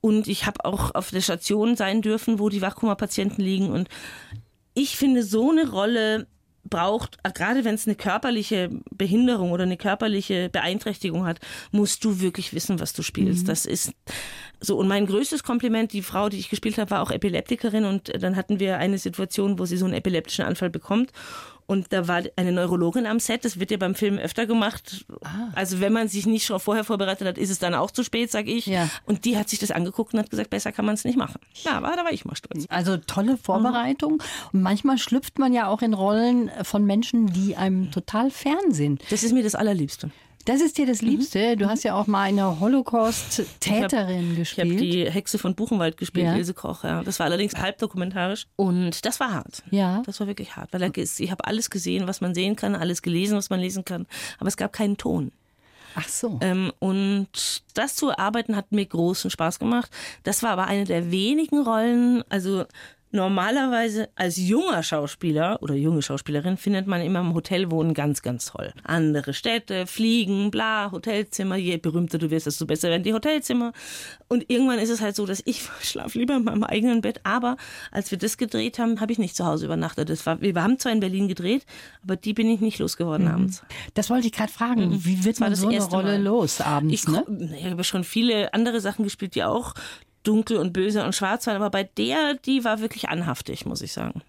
Und 0.00 0.28
ich 0.28 0.46
habe 0.46 0.64
auch 0.64 0.94
auf 0.94 1.10
der 1.10 1.20
Station 1.20 1.76
sein 1.76 2.00
dürfen, 2.00 2.38
wo 2.38 2.48
die 2.48 2.62
Wachkoma-Patienten 2.62 3.42
liegen 3.42 3.70
und 3.70 3.88
ich 4.76 4.96
finde, 4.96 5.22
so 5.22 5.50
eine 5.50 5.70
Rolle 5.70 6.26
braucht, 6.68 7.18
gerade 7.34 7.64
wenn 7.64 7.74
es 7.74 7.86
eine 7.86 7.96
körperliche 7.96 8.70
Behinderung 8.90 9.52
oder 9.52 9.62
eine 9.62 9.76
körperliche 9.76 10.50
Beeinträchtigung 10.50 11.24
hat, 11.24 11.38
musst 11.70 12.04
du 12.04 12.20
wirklich 12.20 12.52
wissen, 12.52 12.78
was 12.78 12.92
du 12.92 13.02
spielst. 13.02 13.48
Das 13.48 13.66
ist 13.66 13.92
so. 14.60 14.76
Und 14.76 14.88
mein 14.88 15.06
größtes 15.06 15.42
Kompliment, 15.42 15.92
die 15.92 16.02
Frau, 16.02 16.28
die 16.28 16.38
ich 16.38 16.50
gespielt 16.50 16.76
habe, 16.78 16.90
war 16.90 17.02
auch 17.02 17.10
Epileptikerin 17.10 17.84
und 17.84 18.12
dann 18.22 18.36
hatten 18.36 18.60
wir 18.60 18.78
eine 18.78 18.98
Situation, 18.98 19.58
wo 19.58 19.64
sie 19.64 19.76
so 19.76 19.86
einen 19.86 19.94
epileptischen 19.94 20.44
Anfall 20.44 20.70
bekommt. 20.70 21.12
Und 21.66 21.92
da 21.92 22.06
war 22.06 22.22
eine 22.36 22.52
Neurologin 22.52 23.06
am 23.06 23.18
Set, 23.18 23.44
das 23.44 23.58
wird 23.58 23.70
ja 23.70 23.76
beim 23.76 23.94
Film 23.94 24.18
öfter 24.18 24.46
gemacht. 24.46 25.04
Also 25.54 25.80
wenn 25.80 25.92
man 25.92 26.08
sich 26.08 26.26
nicht 26.26 26.46
schon 26.46 26.60
vorher 26.60 26.84
vorbereitet 26.84 27.26
hat, 27.26 27.38
ist 27.38 27.50
es 27.50 27.58
dann 27.58 27.74
auch 27.74 27.90
zu 27.90 28.04
spät, 28.04 28.30
sag 28.30 28.46
ich. 28.46 28.66
Ja. 28.66 28.88
Und 29.04 29.24
die 29.24 29.36
hat 29.36 29.48
sich 29.48 29.58
das 29.58 29.72
angeguckt 29.72 30.14
und 30.14 30.20
hat 30.20 30.30
gesagt, 30.30 30.50
besser 30.50 30.70
kann 30.70 30.84
man 30.84 30.94
es 30.94 31.04
nicht 31.04 31.18
machen. 31.18 31.40
Ja, 31.64 31.72
aber 31.72 31.92
da 31.96 32.04
war 32.04 32.12
ich 32.12 32.24
mal 32.24 32.36
stolz. 32.36 32.66
Also 32.68 32.96
tolle 32.96 33.36
Vorbereitung. 33.36 34.22
Und 34.52 34.62
manchmal 34.62 34.98
schlüpft 34.98 35.38
man 35.38 35.52
ja 35.52 35.66
auch 35.66 35.82
in 35.82 35.92
Rollen 35.92 36.50
von 36.62 36.84
Menschen, 36.84 37.26
die 37.26 37.56
einem 37.56 37.90
total 37.90 38.30
fern 38.30 38.70
sind. 38.70 39.02
Das 39.10 39.24
ist 39.24 39.32
mir 39.32 39.42
das 39.42 39.54
Allerliebste. 39.54 40.10
Das 40.46 40.60
ist 40.62 40.78
dir 40.78 40.86
das 40.86 41.02
Liebste. 41.02 41.56
Du 41.56 41.68
hast 41.68 41.82
ja 41.84 41.94
auch 41.94 42.06
mal 42.06 42.22
eine 42.22 42.58
Holocaust-Täterin 42.60 44.32
Ich 44.32 44.36
gespielt. 44.38 44.66
habe 44.70 44.76
die 44.80 45.10
Hexe 45.10 45.38
von 45.38 45.54
Buchenwald 45.54 45.96
gespielt, 45.96 46.26
Ja. 46.26 46.36
Ilse 46.36 46.54
Koch. 46.54 46.84
Ja. 46.84 47.02
Das 47.02 47.18
war 47.18 47.26
allerdings 47.26 47.54
halbdokumentarisch 47.56 48.46
und 48.56 49.04
das 49.04 49.20
war 49.20 49.32
hart. 49.32 49.62
Ja. 49.70 50.02
Das 50.06 50.20
war 50.20 50.26
wirklich 50.26 50.56
hart, 50.56 50.72
weil 50.72 50.90
ich 50.96 51.30
habe 51.30 51.44
alles 51.44 51.68
gesehen, 51.70 52.06
was 52.06 52.20
man 52.20 52.34
sehen 52.34 52.56
kann, 52.56 52.74
alles 52.74 53.02
gelesen, 53.02 53.36
was 53.36 53.50
man 53.50 53.60
lesen 53.60 53.84
kann, 53.84 54.06
aber 54.38 54.48
es 54.48 54.56
gab 54.56 54.72
keinen 54.72 54.96
Ton. 54.96 55.32
Ach 55.98 56.08
so. 56.08 56.38
Ähm, 56.42 56.72
und 56.78 57.28
das 57.74 57.96
zu 57.96 58.10
erarbeiten 58.10 58.54
hat 58.54 58.70
mir 58.70 58.84
großen 58.84 59.30
Spaß 59.30 59.58
gemacht. 59.58 59.90
Das 60.24 60.42
war 60.42 60.50
aber 60.50 60.66
eine 60.66 60.84
der 60.84 61.10
wenigen 61.10 61.62
Rollen, 61.62 62.22
also 62.28 62.66
normalerweise 63.10 64.08
als 64.14 64.36
junger 64.36 64.82
Schauspieler 64.82 65.58
oder 65.62 65.74
junge 65.74 66.02
Schauspielerin 66.02 66.56
findet 66.56 66.86
man 66.86 67.00
immer 67.00 67.20
im 67.20 67.34
Hotelwohnen 67.34 67.94
ganz, 67.94 68.22
ganz 68.22 68.46
toll. 68.46 68.72
Andere 68.84 69.32
Städte, 69.34 69.86
Fliegen, 69.86 70.50
bla, 70.50 70.90
Hotelzimmer. 70.92 71.56
Je 71.56 71.76
berühmter 71.76 72.18
du 72.18 72.30
wirst, 72.30 72.46
desto 72.46 72.66
besser 72.66 72.88
werden 72.88 73.02
die 73.02 73.14
Hotelzimmer. 73.14 73.72
Und 74.28 74.48
irgendwann 74.48 74.78
ist 74.78 74.90
es 74.90 75.00
halt 75.00 75.16
so, 75.16 75.26
dass 75.26 75.42
ich 75.44 75.68
schlafe 75.80 76.18
lieber 76.18 76.36
in 76.36 76.44
meinem 76.44 76.64
eigenen 76.64 77.00
Bett. 77.00 77.20
Aber 77.24 77.56
als 77.90 78.10
wir 78.10 78.18
das 78.18 78.36
gedreht 78.36 78.78
haben, 78.78 79.00
habe 79.00 79.12
ich 79.12 79.18
nicht 79.18 79.36
zu 79.36 79.46
Hause 79.46 79.66
übernachtet. 79.66 80.10
Das 80.10 80.26
war, 80.26 80.40
wir 80.40 80.54
haben 80.62 80.78
zwar 80.78 80.92
in 80.92 81.00
Berlin 81.00 81.28
gedreht, 81.28 81.64
aber 82.02 82.16
die 82.16 82.34
bin 82.34 82.50
ich 82.50 82.60
nicht 82.60 82.78
losgeworden 82.78 83.28
abends. 83.28 83.62
Das 83.94 84.10
wollte 84.10 84.26
ich 84.26 84.32
gerade 84.32 84.52
fragen. 84.52 85.04
Wie 85.04 85.24
wird 85.24 85.40
man 85.40 85.50
das 85.50 85.60
so 85.60 85.68
eine 85.68 85.82
Rolle 85.82 86.18
Mal. 86.18 86.22
los 86.22 86.60
abends? 86.60 86.94
Ich, 86.94 87.08
ne? 87.08 87.24
ich 87.56 87.64
habe 87.64 87.84
schon 87.84 88.04
viele 88.04 88.52
andere 88.52 88.80
Sachen 88.80 89.04
gespielt, 89.04 89.34
die 89.34 89.44
auch 89.44 89.74
dunkel 90.26 90.56
und 90.56 90.72
böse 90.72 91.04
und 91.04 91.14
schwarz 91.14 91.46
waren, 91.46 91.56
aber 91.56 91.70
bei 91.70 91.84
der, 91.84 92.34
die 92.34 92.64
war 92.64 92.80
wirklich 92.80 93.08
anhaftig, 93.08 93.66
muss 93.66 93.82
ich 93.82 93.92
sagen. 93.92 94.22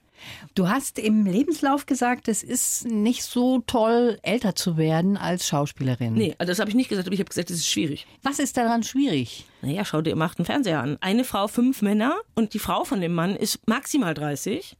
Du 0.56 0.70
hast 0.70 1.00
im 1.00 1.26
Lebenslauf 1.26 1.86
gesagt, 1.86 2.28
es 2.28 2.44
ist 2.44 2.86
nicht 2.86 3.24
so 3.24 3.60
toll, 3.68 4.18
älter 4.24 4.56
zu 4.56 4.78
werden 4.78 5.18
als 5.18 5.48
Schauspielerin. 5.48 6.14
Nee, 6.14 6.36
also 6.38 6.52
das 6.52 6.60
habe 6.60 6.70
ich 6.70 6.76
nicht 6.76 6.90
gesagt, 6.90 7.08
aber 7.08 7.14
ich 7.14 7.20
habe 7.20 7.30
gesagt, 7.30 7.50
das 7.50 7.58
ist 7.58 7.70
schwierig. 7.70 8.08
Was 8.24 8.40
ist 8.40 8.58
daran 8.58 8.84
schwierig? 8.84 9.46
Naja, 9.62 9.86
schau 9.86 10.02
dir, 10.02 10.16
macht 10.16 10.40
einen 10.40 10.46
Fernseher 10.46 10.82
an. 10.82 10.98
Eine 11.02 11.24
Frau, 11.24 11.48
fünf 11.48 11.82
Männer 11.82 12.16
und 12.36 12.54
die 12.54 12.60
Frau 12.60 12.84
von 12.84 13.02
dem 13.02 13.14
Mann 13.14 13.36
ist 13.36 13.68
maximal 13.68 14.14
30. 14.14 14.78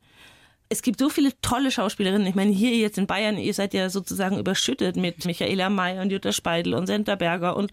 Es 0.70 0.82
gibt 0.82 1.00
so 1.00 1.10
viele 1.10 1.32
tolle 1.42 1.72
Schauspielerinnen. 1.72 2.28
Ich 2.28 2.36
meine, 2.36 2.52
hier 2.52 2.76
jetzt 2.76 2.98
in 2.98 3.08
Bayern, 3.08 3.38
ihr 3.38 3.54
seid 3.54 3.74
ja 3.74 3.90
sozusagen 3.90 4.38
überschüttet 4.38 4.98
mit 4.98 5.24
Michaela 5.26 5.70
May 5.70 6.00
und 6.00 6.12
Jutta 6.12 6.34
Speidel 6.34 6.74
und 6.74 6.88
Senta 6.88 7.16
Berger 7.16 7.56
und 7.56 7.72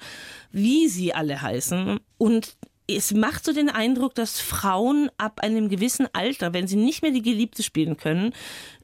wie 0.53 0.87
sie 0.87 1.13
alle 1.13 1.43
heißen. 1.43 1.99
Und 2.19 2.57
es 2.87 3.15
macht 3.15 3.45
so 3.45 3.53
den 3.53 3.71
Eindruck, 3.71 4.15
dass 4.15 4.41
Frauen 4.41 5.11
ab 5.17 5.41
einem 5.41 5.69
gewissen 5.69 6.07
Alter, 6.13 6.53
wenn 6.53 6.67
sie 6.67 6.77
nicht 6.77 7.03
mehr 7.03 7.13
die 7.13 7.23
Geliebte 7.23 7.63
spielen 7.63 7.97
können, 7.97 8.35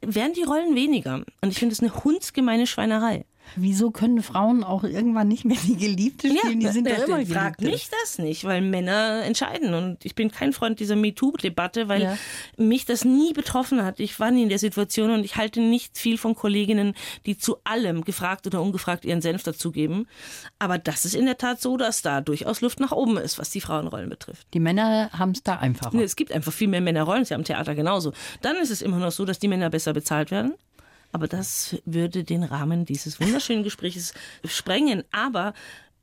werden 0.00 0.32
die 0.32 0.42
Rollen 0.42 0.74
weniger. 0.74 1.24
Und 1.42 1.50
ich 1.50 1.58
finde 1.58 1.74
das 1.74 1.82
eine 1.82 2.04
hundsgemeine 2.04 2.66
Schweinerei. 2.66 3.24
Wieso 3.56 3.90
können 3.90 4.22
Frauen 4.22 4.64
auch 4.64 4.84
irgendwann 4.84 5.28
nicht 5.28 5.44
mehr 5.44 5.56
die 5.66 5.76
Geliebte 5.76 6.28
spielen? 6.28 6.60
die 6.60 6.68
sind 6.68 6.88
doch 6.88 6.98
immer 7.06 7.18
der 7.18 7.26
fragt 7.26 7.58
Geliebte. 7.58 7.76
mich 7.76 7.88
das 8.02 8.18
nicht, 8.18 8.44
weil 8.44 8.60
Männer 8.62 9.22
entscheiden. 9.24 9.74
Und 9.74 10.04
ich 10.04 10.14
bin 10.14 10.30
kein 10.30 10.52
Freund 10.52 10.80
dieser 10.80 10.96
MeToo-Debatte, 10.96 11.88
weil 11.88 12.02
Ja. 12.02 12.18
mich 12.56 12.84
das 12.84 13.04
nie 13.04 13.32
betroffen 13.32 13.84
hat. 13.84 14.00
Ich 14.00 14.18
war 14.20 14.30
nie 14.30 14.42
in 14.42 14.48
der 14.48 14.58
Situation 14.58 15.10
und 15.10 15.24
ich 15.24 15.36
halte 15.36 15.60
nicht 15.60 15.98
viel 15.98 16.18
von 16.18 16.34
Kolleginnen, 16.34 16.94
die 17.26 17.36
zu 17.38 17.56
allem, 17.64 18.04
gefragt 18.04 18.46
oder 18.46 18.62
ungefragt, 18.62 19.04
ihren 19.04 19.20
Senf 19.22 19.42
dazugeben. 19.42 20.06
Aber 20.58 20.78
das 20.78 21.04
ist 21.04 21.14
in 21.14 21.26
der 21.26 21.38
Tat 21.38 21.60
so, 21.60 21.76
dass 21.76 22.02
da 22.02 22.20
durchaus 22.20 22.60
Luft 22.60 22.80
nach 22.80 22.92
oben 22.92 23.16
ist, 23.16 23.38
was 23.38 23.50
die 23.50 23.60
Frauenrollen 23.60 24.08
betrifft. 24.08 24.46
Die 24.54 24.60
Männer 24.60 25.10
haben 25.12 25.32
es 25.32 25.42
da 25.42 25.56
einfacher. 25.56 25.96
Nee, 25.96 26.02
Es 26.04 26.16
gibt 26.16 26.32
einfach 26.32 26.52
viel 26.52 26.68
mehr 26.68 26.80
Männerrollen, 26.80 27.24
ja 27.28 27.36
am 27.36 27.44
Theater 27.44 27.74
genauso. 27.74 28.12
Dann 28.42 28.56
ist 28.56 28.70
es 28.70 28.82
immer 28.82 28.98
noch 28.98 29.12
so, 29.12 29.24
dass 29.24 29.38
die 29.38 29.48
Männer 29.48 29.70
besser 29.70 29.92
bezahlt 29.92 30.30
werden. 30.30 30.54
Aber 31.12 31.28
das 31.28 31.76
würde 31.84 32.24
den 32.24 32.42
Rahmen 32.44 32.84
dieses 32.84 33.20
wunderschönen 33.20 33.64
Gespräches 33.64 34.14
sprengen. 34.44 35.04
Aber 35.10 35.54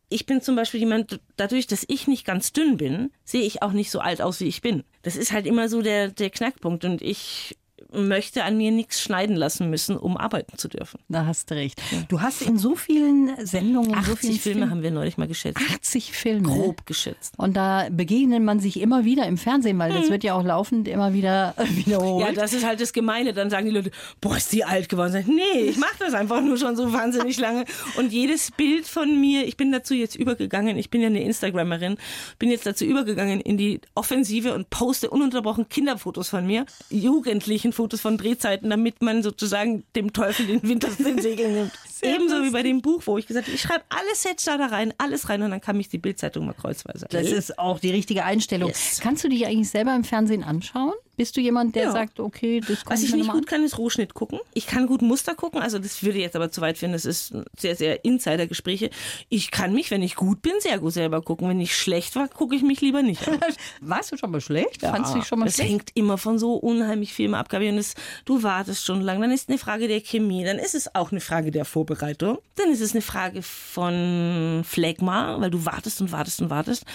ich 0.09 0.25
bin 0.25 0.41
zum 0.41 0.55
Beispiel 0.55 0.79
jemand, 0.79 1.19
dadurch, 1.35 1.67
dass 1.67 1.85
ich 1.87 2.07
nicht 2.07 2.25
ganz 2.25 2.53
dünn 2.53 2.77
bin, 2.77 3.11
sehe 3.23 3.41
ich 3.43 3.61
auch 3.61 3.73
nicht 3.73 3.91
so 3.91 3.99
alt 3.99 4.21
aus, 4.21 4.39
wie 4.39 4.47
ich 4.47 4.61
bin. 4.61 4.83
Das 5.01 5.15
ist 5.15 5.31
halt 5.31 5.45
immer 5.45 5.67
so 5.69 5.81
der, 5.81 6.09
der 6.09 6.29
Knackpunkt. 6.29 6.85
Und 6.85 7.01
ich 7.01 7.56
möchte 7.93 8.43
an 8.43 8.57
mir 8.57 8.71
nichts 8.71 9.01
schneiden 9.01 9.35
lassen 9.35 9.69
müssen, 9.69 9.97
um 9.97 10.17
arbeiten 10.17 10.57
zu 10.57 10.67
dürfen. 10.67 10.99
Da 11.09 11.25
hast 11.25 11.49
du 11.51 11.55
recht. 11.55 11.81
Du 12.09 12.21
hast 12.21 12.41
in 12.41 12.57
so 12.57 12.75
vielen 12.75 13.45
Sendungen, 13.45 13.91
in 13.93 14.03
so 14.03 14.11
80 14.13 14.19
vielen 14.19 14.33
Filme 14.39 14.39
Filmen- 14.59 14.71
haben 14.71 14.83
wir 14.83 14.91
neulich 14.91 15.17
mal 15.17 15.27
geschätzt. 15.27 15.59
80 15.73 16.11
Filme. 16.11 16.43
Grob 16.47 16.85
geschätzt. 16.85 17.33
Und 17.37 17.55
da 17.55 17.87
begegnet 17.91 18.41
man 18.43 18.59
sich 18.59 18.79
immer 18.79 19.05
wieder 19.05 19.25
im 19.25 19.37
Fernsehen, 19.37 19.77
weil 19.79 19.91
das 19.93 20.09
wird 20.09 20.23
ja 20.23 20.33
auch 20.33 20.43
laufend 20.43 20.87
immer 20.87 21.13
wieder 21.13 21.53
wiederholt. 21.69 22.25
Ja, 22.27 22.33
das 22.33 22.53
ist 22.53 22.65
halt 22.65 22.81
das 22.81 22.93
Gemeine. 22.93 23.33
Dann 23.33 23.49
sagen 23.49 23.65
die 23.65 23.71
Leute, 23.71 23.91
boah, 24.21 24.37
ist 24.37 24.51
die 24.53 24.63
alt 24.63 24.89
geworden. 24.89 25.11
Sag 25.11 25.27
nee, 25.27 25.59
ich 25.69 25.77
mache 25.77 25.95
das 25.99 26.13
einfach 26.13 26.41
nur 26.41 26.57
schon 26.57 26.75
so 26.75 26.91
wahnsinnig 26.93 27.39
lange. 27.39 27.65
Und 27.97 28.11
jedes 28.11 28.51
Bild 28.51 28.87
von 28.87 29.19
mir, 29.19 29.45
ich 29.47 29.57
bin 29.57 29.71
dazu 29.71 29.93
jetzt 29.93 30.15
übergegangen, 30.15 30.77
ich 30.77 30.89
bin 30.89 31.01
ja 31.01 31.07
eine 31.07 31.21
Instagrammerin, 31.23 31.97
bin 32.39 32.49
jetzt 32.51 32.65
dazu 32.65 32.85
übergegangen 32.85 33.39
in 33.41 33.57
die 33.57 33.81
Offensive 33.95 34.53
und 34.53 34.69
poste 34.69 35.09
ununterbrochen 35.09 35.69
Kinderfotos 35.69 36.29
von 36.29 36.45
mir, 36.45 36.65
jugendlichen 36.89 37.71
Fotos 37.77 38.01
von 38.01 38.17
Drehzeiten, 38.17 38.69
damit 38.69 39.01
man 39.01 39.23
sozusagen 39.23 39.83
dem 39.95 40.11
Teufel 40.11 40.47
den 40.47 40.63
Winter 40.63 40.89
aus 40.89 40.97
den 40.97 41.21
Segeln 41.21 41.53
nimmt. 41.53 41.71
Ebenso 42.01 42.43
wie 42.43 42.49
bei 42.49 42.63
dem 42.63 42.81
Buch, 42.81 43.03
wo 43.05 43.17
ich 43.17 43.27
gesagt 43.27 43.47
habe, 43.47 43.55
ich 43.55 43.61
schreibe 43.61 43.83
alles 43.89 44.23
jetzt 44.23 44.45
da 44.47 44.55
rein, 44.55 44.93
alles 44.97 45.29
rein 45.29 45.41
und 45.43 45.51
dann 45.51 45.61
kann 45.61 45.77
mich 45.77 45.87
die 45.89 45.97
Bildzeitung 45.97 46.45
mal 46.45 46.53
kreuzweise. 46.53 47.07
Das 47.09 47.31
ist 47.31 47.57
auch 47.57 47.79
die 47.79 47.91
richtige 47.91 48.25
Einstellung. 48.25 48.69
Yes. 48.69 48.99
Kannst 49.01 49.23
du 49.23 49.29
dich 49.29 49.45
eigentlich 49.45 49.69
selber 49.69 49.95
im 49.95 50.03
Fernsehen 50.03 50.43
anschauen? 50.43 50.93
Bist 51.17 51.35
du 51.35 51.41
jemand, 51.41 51.75
der 51.75 51.85
Ja. 51.85 51.91
sagt, 51.91 52.19
okay, 52.19 52.59
das 52.61 52.85
guck 52.85 52.93
Was 52.93 53.01
ich 53.01 53.11
nicht 53.13 53.31
gut 53.31 53.47
kann, 53.47 53.63
ist 53.63 53.77
Rohschnitt 53.79 54.13
gucken. 54.13 54.39
Ich 54.53 54.67
kann 54.67 54.85
gut 54.85 55.01
Muster 55.01 55.33
gucken, 55.33 55.59
also 55.61 55.79
das 55.79 56.03
würde 56.03 56.19
jetzt 56.19 56.35
aber 56.35 56.51
zu 56.51 56.61
weit 56.61 56.77
führen. 56.77 56.91
Das 56.93 57.05
ist 57.05 57.33
sehr, 57.57 57.75
sehr 57.75 58.05
Insider-Gespräche. 58.05 58.91
Ich 59.27 59.49
kann 59.49 59.73
mich, 59.73 59.89
wenn 59.89 60.03
ich 60.03 60.15
gut 60.15 60.43
bin, 60.43 60.53
sehr 60.59 60.77
gut 60.77 60.93
selber 60.93 61.21
gucken. 61.23 61.49
Wenn 61.49 61.59
ich 61.59 61.75
schlecht 61.75 62.15
war, 62.15 62.27
gucke 62.27 62.55
ich 62.55 62.61
mich 62.61 62.81
lieber 62.81 63.01
nicht 63.01 63.27
an. 63.27 63.39
Warst 63.81 64.11
du 64.11 64.17
schon 64.17 64.29
mal 64.29 64.41
schlecht? 64.41 64.81
Fandst 64.81 65.13
du 65.13 65.17
dich 65.19 65.27
schon 65.27 65.39
mal 65.39 65.45
das 65.45 65.55
schlecht? 65.55 65.71
hängt 65.71 65.91
immer 65.95 66.19
von 66.19 66.37
so 66.37 66.53
unheimlich 66.53 67.13
viel 67.13 67.33
ab. 67.33 67.51
Und 67.51 67.77
das, 67.77 67.95
du 68.25 68.43
wartest 68.43 68.83
stundenlang. 68.83 69.19
Dann 69.19 69.31
ist 69.31 69.43
es 69.43 69.49
eine 69.49 69.57
Frage 69.57 69.87
der 69.87 70.01
Chemie. 70.01 70.43
Dann 70.45 70.59
ist 70.59 70.75
es 70.75 70.93
auch 70.93 71.11
eine 71.11 71.19
Frage 71.19 71.49
der 71.49 71.65
Vorbereitung. 71.65 72.37
Dann 72.55 72.69
ist 72.71 72.81
es 72.81 72.91
eine 72.91 73.01
Frage 73.01 73.41
von 73.41 74.61
Phlegma, 74.63 75.39
weil 75.41 75.49
du 75.49 75.65
wartest 75.65 75.99
und 76.01 76.11
wartest 76.11 76.41
und 76.41 76.49
wartest. 76.51 76.85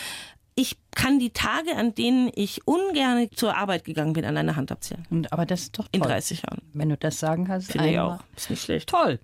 Ich 0.55 0.77
kann 0.95 1.19
die 1.19 1.31
Tage, 1.31 1.77
an 1.77 1.95
denen 1.95 2.31
ich 2.35 2.67
ungern 2.67 3.29
zur 3.35 3.57
Arbeit 3.57 3.85
gegangen 3.85 4.13
bin, 4.13 4.25
an 4.25 4.37
einer 4.37 4.57
Hand 4.57 4.71
abzählen. 4.71 5.07
Und, 5.11 5.33
aber 5.33 5.47
das 5.47 5.63
ist 5.63 5.79
doch 5.79 5.89
In 5.93 6.01
toll. 6.03 6.11
30 6.11 6.43
Jahren. 6.43 6.63
Wenn 6.75 6.91
du 6.91 6.97
das 6.97 7.19
sagen 7.19 7.47
kannst. 7.47 7.73
Finde 7.73 7.91
ich 7.91 7.99
auch. 7.99 8.19
Ist 8.37 8.51
nicht 8.51 8.63
schlecht. 8.63 8.89
Toll. 8.91 9.19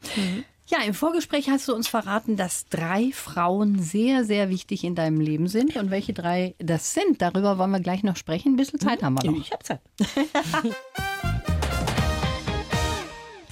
Ja, 0.66 0.82
im 0.86 0.92
Vorgespräch 0.94 1.48
hast 1.48 1.66
du 1.68 1.74
uns 1.74 1.88
verraten, 1.88 2.36
dass 2.36 2.66
drei 2.66 3.10
Frauen 3.12 3.78
sehr, 3.78 4.24
sehr 4.24 4.50
wichtig 4.50 4.84
in 4.84 4.94
deinem 4.94 5.20
Leben 5.20 5.48
sind. 5.48 5.76
Und 5.76 5.90
welche 5.90 6.12
drei 6.12 6.54
das 6.58 6.92
sind, 6.94 7.22
darüber 7.22 7.58
wollen 7.58 7.70
wir 7.70 7.80
gleich 7.80 8.02
noch 8.02 8.16
sprechen. 8.16 8.52
Ein 8.52 8.56
bisschen 8.56 8.80
Zeit 8.80 9.02
haben 9.02 9.14
wir 9.14 9.30
noch. 9.30 9.38
Ich 9.38 9.50
habe 9.50 9.64
Zeit. 9.64 9.80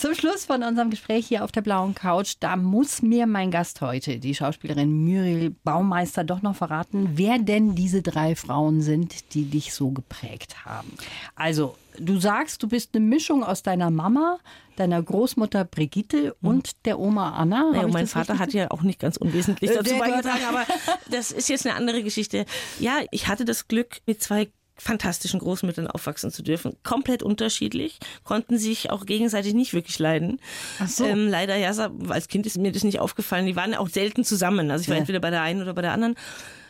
Zum 0.07 0.15
Schluss 0.15 0.45
von 0.45 0.63
unserem 0.63 0.91
Gespräch 0.91 1.27
hier 1.27 1.43
auf 1.43 1.51
der 1.51 1.63
blauen 1.63 1.93
Couch, 1.93 2.35
da 2.39 2.55
muss 2.55 3.03
mir 3.03 3.27
mein 3.27 3.51
Gast 3.51 3.81
heute, 3.81 4.21
die 4.21 4.37
Schauspielerin 4.37 5.05
Muriel 5.05 5.51
Baumeister, 5.65 6.23
doch 6.23 6.43
noch 6.43 6.55
verraten, 6.55 7.15
wer 7.15 7.41
denn 7.41 7.75
diese 7.75 8.03
drei 8.03 8.37
Frauen 8.37 8.83
sind, 8.83 9.35
die 9.35 9.47
dich 9.47 9.75
so 9.75 9.91
geprägt 9.91 10.65
haben. 10.65 10.93
Also, 11.35 11.75
du 11.99 12.21
sagst, 12.21 12.63
du 12.63 12.69
bist 12.69 12.95
eine 12.95 13.05
Mischung 13.05 13.43
aus 13.43 13.65
deiner 13.65 13.91
Mama, 13.91 14.39
deiner 14.77 15.03
Großmutter 15.03 15.65
Brigitte 15.65 16.37
und 16.41 16.87
der 16.87 17.01
Oma 17.01 17.33
Anna. 17.33 17.73
Ja, 17.75 17.89
mein 17.89 18.07
Vater 18.07 18.35
richtig 18.35 18.41
hat 18.47 18.53
ja 18.53 18.71
auch 18.71 18.83
nicht 18.83 19.01
ganz 19.01 19.17
unwesentlich 19.17 19.73
Äh, 19.73 19.75
dazu 19.75 19.99
beigetragen, 19.99 20.45
aber 20.49 20.67
das 21.11 21.33
ist 21.33 21.49
jetzt 21.49 21.67
eine 21.67 21.75
andere 21.75 22.05
Geschichte. 22.05 22.47
Ja, 22.79 23.01
ich 23.11 23.27
hatte 23.27 23.45
das 23.45 23.67
Glück, 23.67 23.97
mit 24.07 24.23
zwei 24.23 24.51
fantastischen 24.79 25.41
Großmüttern 25.41 25.87
aufwachsen 25.87 26.31
zu 26.31 26.43
dürfen. 26.43 26.77
Komplett 26.83 27.23
unterschiedlich, 27.23 27.99
konnten 28.25 28.59
sich 28.59 28.91
auch 28.91 29.07
gegenseitig 29.07 29.55
nicht 29.55 29.73
wirklich 29.75 29.99
leiden. 29.99 30.41
Ach 30.79 30.89
so. 30.89 31.05
Ähm, 31.05 31.29
leider, 31.29 31.57
ja, 31.57 31.71
als 32.09 32.29
Kind 32.29 32.47
ist 32.47 32.59
mir 32.59 32.73
das 32.73 32.85
nicht 32.85 33.01
aufgefallen. 33.01 33.47
Die 33.47 33.57
waren 33.57 33.75
auch 33.75 33.89
selten 33.89 34.25
zusammen. 34.25 34.71
Also 34.71 34.83
ich 34.83 34.89
war 34.89 34.97
Ja. 34.97 35.01
entweder 35.01 35.21
bei 35.21 35.31
der 35.31 35.43
einen 35.43 35.63
oder 35.63 35.75
bei 35.75 35.83
der 35.83 35.93
anderen. 35.93 36.15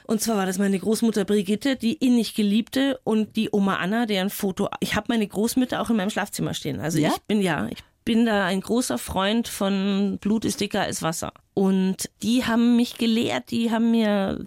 Und 0.05 0.21
zwar 0.21 0.37
war 0.37 0.47
das 0.47 0.59
meine 0.59 0.79
Großmutter 0.79 1.25
Brigitte, 1.25 1.75
die 1.75 1.95
innig 1.95 2.35
geliebte 2.35 3.01
und 3.03 3.35
die 3.35 3.49
Oma 3.51 3.77
Anna, 3.77 4.07
deren 4.07 4.31
Foto. 4.31 4.69
Ich 4.79 4.95
habe 4.95 5.07
meine 5.09 5.27
Großmütter 5.27 5.81
auch 5.81 5.90
in 5.90 5.97
meinem 5.97 6.11
Schlafzimmer 6.11 6.55
stehen. 6.55 6.79
Also 6.79 6.99
Ja? 6.99 7.09
ich 7.09 7.19
bin 7.23 7.40
ja, 7.42 7.66
ich 7.66 7.79
bin 8.05 8.25
da 8.25 8.45
ein 8.45 8.61
großer 8.61 8.99
Freund 8.99 9.49
von 9.49 10.19
Blut 10.21 10.45
ist 10.45 10.61
dicker 10.61 10.83
als 10.83 11.03
Wasser. 11.03 11.33
Und 11.55 12.09
die 12.23 12.45
haben 12.45 12.77
mich 12.77 12.99
gelehrt, 12.99 13.51
die 13.51 13.73
haben 13.73 13.90
mir 13.90 14.47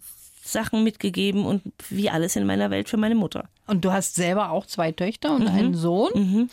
Sachen 0.51 0.83
mitgegeben 0.83 1.45
und 1.45 1.61
wie 1.89 2.09
alles 2.09 2.35
in 2.35 2.45
meiner 2.45 2.69
Welt 2.71 2.89
für 2.89 2.97
meine 2.97 3.15
Mutter. 3.15 3.49
Und 3.67 3.85
du 3.85 3.91
hast 3.91 4.15
selber 4.15 4.51
auch 4.51 4.65
zwei 4.65 4.91
Töchter 4.91 5.29
Mhm. 5.31 5.35
und 5.41 5.47
einen 5.47 5.73
Sohn. 5.75 6.49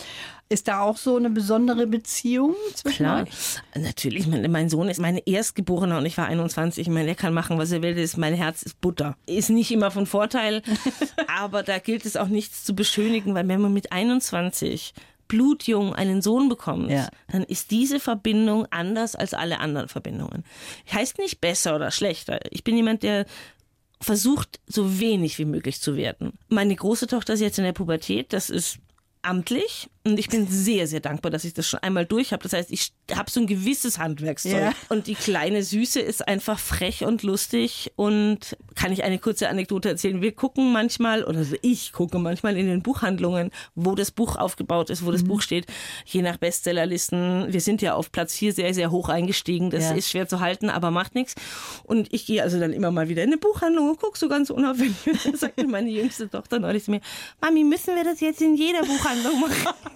Ist 0.48 0.68
da 0.68 0.80
auch 0.82 0.96
so 0.96 1.16
eine 1.16 1.28
besondere 1.30 1.88
Beziehung 1.88 2.54
zwischen 2.74 3.04
Klar, 3.04 3.22
euch? 3.24 3.28
natürlich. 3.82 4.28
Mein, 4.28 4.48
mein 4.52 4.68
Sohn 4.68 4.88
ist 4.88 5.00
mein 5.00 5.18
Erstgeborener 5.18 5.98
und 5.98 6.06
ich 6.06 6.16
war 6.18 6.26
21. 6.26 6.86
Ich 6.86 6.92
meine, 6.92 7.08
er 7.08 7.14
kann 7.16 7.34
machen, 7.34 7.58
was 7.58 7.72
er 7.72 7.82
will. 7.82 7.94
Das 7.94 8.04
ist, 8.04 8.16
mein 8.16 8.34
Herz 8.34 8.62
ist 8.62 8.80
Butter. 8.80 9.16
Ist 9.26 9.50
nicht 9.50 9.72
immer 9.72 9.90
von 9.90 10.06
Vorteil, 10.06 10.62
aber 11.40 11.62
da 11.64 11.78
gilt 11.78 12.04
es 12.06 12.16
auch 12.16 12.28
nichts 12.28 12.62
zu 12.64 12.76
beschönigen, 12.76 13.34
weil 13.34 13.48
wenn 13.48 13.60
man 13.60 13.72
mit 13.72 13.90
21 13.90 14.94
blutjung 15.28 15.92
einen 15.92 16.22
Sohn 16.22 16.48
bekommt, 16.48 16.88
Ja. 16.90 17.08
dann 17.32 17.42
ist 17.42 17.72
diese 17.72 17.98
Verbindung 17.98 18.66
anders 18.70 19.16
als 19.16 19.34
alle 19.34 19.58
anderen 19.58 19.88
Verbindungen. 19.88 20.44
Heißt 20.92 21.18
nicht 21.18 21.40
besser 21.40 21.74
oder 21.74 21.90
schlechter. 21.90 22.38
Ich 22.52 22.62
bin 22.62 22.76
jemand, 22.76 23.02
der 23.02 23.26
versucht, 24.00 24.60
so 24.66 25.00
wenig 25.00 25.38
wie 25.38 25.44
möglich 25.44 25.80
zu 25.80 25.96
werden. 25.96 26.32
Meine 26.48 26.74
große 26.74 27.06
Tochter 27.06 27.34
ist 27.34 27.40
jetzt 27.40 27.58
in 27.58 27.64
der 27.64 27.72
Pubertät, 27.72 28.32
das 28.32 28.50
ist 28.50 28.78
amtlich 29.22 29.88
und 30.06 30.18
ich 30.18 30.28
bin 30.28 30.46
sehr, 30.48 30.86
sehr 30.86 31.00
dankbar, 31.00 31.30
dass 31.30 31.44
ich 31.44 31.52
das 31.52 31.66
schon 31.68 31.80
einmal 31.80 32.06
durch 32.06 32.32
habe. 32.32 32.42
Das 32.42 32.52
heißt, 32.52 32.70
ich 32.70 32.92
habe 33.14 33.30
so 33.30 33.40
ein 33.40 33.46
gewisses 33.46 33.98
Handwerkszeug. 33.98 34.52
Ja. 34.52 34.72
Und 34.88 35.06
die 35.08 35.14
kleine 35.16 35.62
Süße 35.62 36.00
ist 36.00 36.26
einfach 36.26 36.58
frech 36.58 37.04
und 37.04 37.22
lustig 37.22 37.92
und 37.96 38.56
kann 38.74 38.92
ich 38.92 39.02
eine 39.04 39.18
kurze 39.18 39.48
Anekdote 39.48 39.88
erzählen. 39.88 40.22
Wir 40.22 40.32
gucken 40.32 40.72
manchmal, 40.72 41.24
oder 41.24 41.38
also 41.38 41.56
ich 41.62 41.92
gucke 41.92 42.18
manchmal 42.18 42.56
in 42.56 42.66
den 42.66 42.82
Buchhandlungen, 42.82 43.50
wo 43.74 43.94
das 43.94 44.10
Buch 44.10 44.36
aufgebaut 44.36 44.90
ist, 44.90 45.04
wo 45.04 45.10
das 45.10 45.24
Buch 45.24 45.42
steht, 45.42 45.66
je 46.04 46.22
nach 46.22 46.36
Bestsellerlisten. 46.36 47.52
Wir 47.52 47.60
sind 47.60 47.82
ja 47.82 47.94
auf 47.94 48.12
Platz 48.12 48.34
4 48.36 48.52
sehr, 48.52 48.74
sehr 48.74 48.90
hoch 48.90 49.08
eingestiegen. 49.08 49.70
Das 49.70 49.84
Ja. 49.84 49.94
ist 49.94 50.10
schwer 50.10 50.28
zu 50.28 50.40
halten, 50.40 50.70
aber 50.70 50.90
macht 50.90 51.14
nichts. 51.14 51.34
Und 51.84 52.12
ich 52.12 52.26
gehe 52.26 52.42
also 52.42 52.60
dann 52.60 52.72
immer 52.72 52.90
mal 52.90 53.08
wieder 53.08 53.22
in 53.24 53.30
eine 53.30 53.38
Buchhandlung 53.38 53.90
und 53.90 54.00
gucke 54.00 54.18
so 54.18 54.28
ganz 54.28 54.50
unauffällig. 54.50 54.94
Da 55.24 55.36
sagte 55.36 55.66
meine 55.66 55.90
jüngste 55.90 56.28
Tochter 56.30 56.58
neulich 56.60 56.84
zu 56.84 56.90
mir, 56.92 57.00
Mami, 57.40 57.64
müssen 57.64 57.94
wir 57.96 58.04
das 58.04 58.20
jetzt 58.20 58.40
in 58.40 58.54
jeder 58.54 58.80
Buchhandlung 58.82 59.40
machen? 59.40 59.66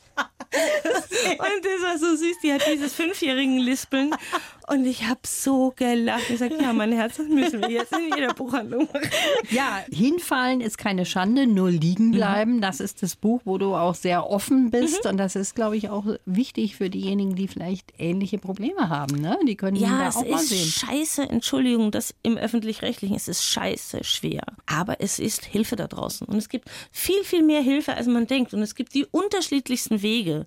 Und 0.53 1.65
das 1.65 1.81
war 1.83 1.97
so 1.97 2.15
süß, 2.15 2.37
die 2.43 2.51
hat 2.53 2.61
dieses 2.71 2.93
fünfjährigen 2.93 3.57
Lispeln. 3.59 4.13
Und 4.67 4.85
ich 4.85 5.07
habe 5.07 5.19
so 5.25 5.73
gelacht. 5.75 6.29
Ich 6.29 6.39
sagte, 6.39 6.57
ja, 6.61 6.71
mein 6.71 6.91
Herz, 6.93 7.17
das 7.17 7.27
müssen 7.27 7.61
wir 7.61 7.69
jetzt 7.71 7.91
in 7.93 8.13
jeder 8.15 8.33
Buchhandlung 8.33 8.87
machen. 8.93 9.09
Ja, 9.49 9.83
hinfallen 9.91 10.61
ist 10.61 10.77
keine 10.77 11.05
Schande, 11.05 11.45
nur 11.47 11.69
liegen 11.71 12.11
bleiben. 12.11 12.61
Das 12.61 12.79
ist 12.79 13.03
das 13.03 13.15
Buch, 13.17 13.41
wo 13.43 13.57
du 13.57 13.75
auch 13.75 13.95
sehr 13.95 14.29
offen 14.29 14.71
bist. 14.71 15.05
Und 15.05 15.17
das 15.17 15.35
ist, 15.35 15.55
glaube 15.55 15.75
ich, 15.77 15.89
auch 15.89 16.05
wichtig 16.25 16.75
für 16.77 16.89
diejenigen, 16.89 17.35
die 17.35 17.47
vielleicht 17.49 17.93
ähnliche 17.97 18.37
Probleme 18.37 18.87
haben. 18.89 19.19
Ne? 19.19 19.37
Die 19.45 19.55
können 19.55 19.75
Ja, 19.77 19.99
da 19.99 20.07
es 20.09 20.15
auch 20.15 20.25
mal 20.27 20.39
ist 20.39 20.49
sehen. 20.49 20.67
scheiße, 20.89 21.23
Entschuldigung, 21.23 21.91
das 21.91 22.13
im 22.23 22.37
Öffentlich-Rechtlichen 22.37 23.15
ist 23.15 23.27
es 23.27 23.43
scheiße 23.43 24.03
schwer. 24.03 24.43
Aber 24.67 25.01
es 25.01 25.19
ist 25.19 25.43
Hilfe 25.45 25.75
da 25.75 25.87
draußen. 25.87 26.27
Und 26.27 26.37
es 26.37 26.47
gibt 26.47 26.69
viel, 26.91 27.23
viel 27.23 27.43
mehr 27.43 27.61
Hilfe, 27.61 27.95
als 27.95 28.07
man 28.07 28.25
denkt. 28.27 28.53
Und 28.53 28.61
es 28.61 28.75
gibt 28.75 28.93
die 28.93 29.05
unterschiedlichsten 29.05 30.01
Wege. 30.01 30.40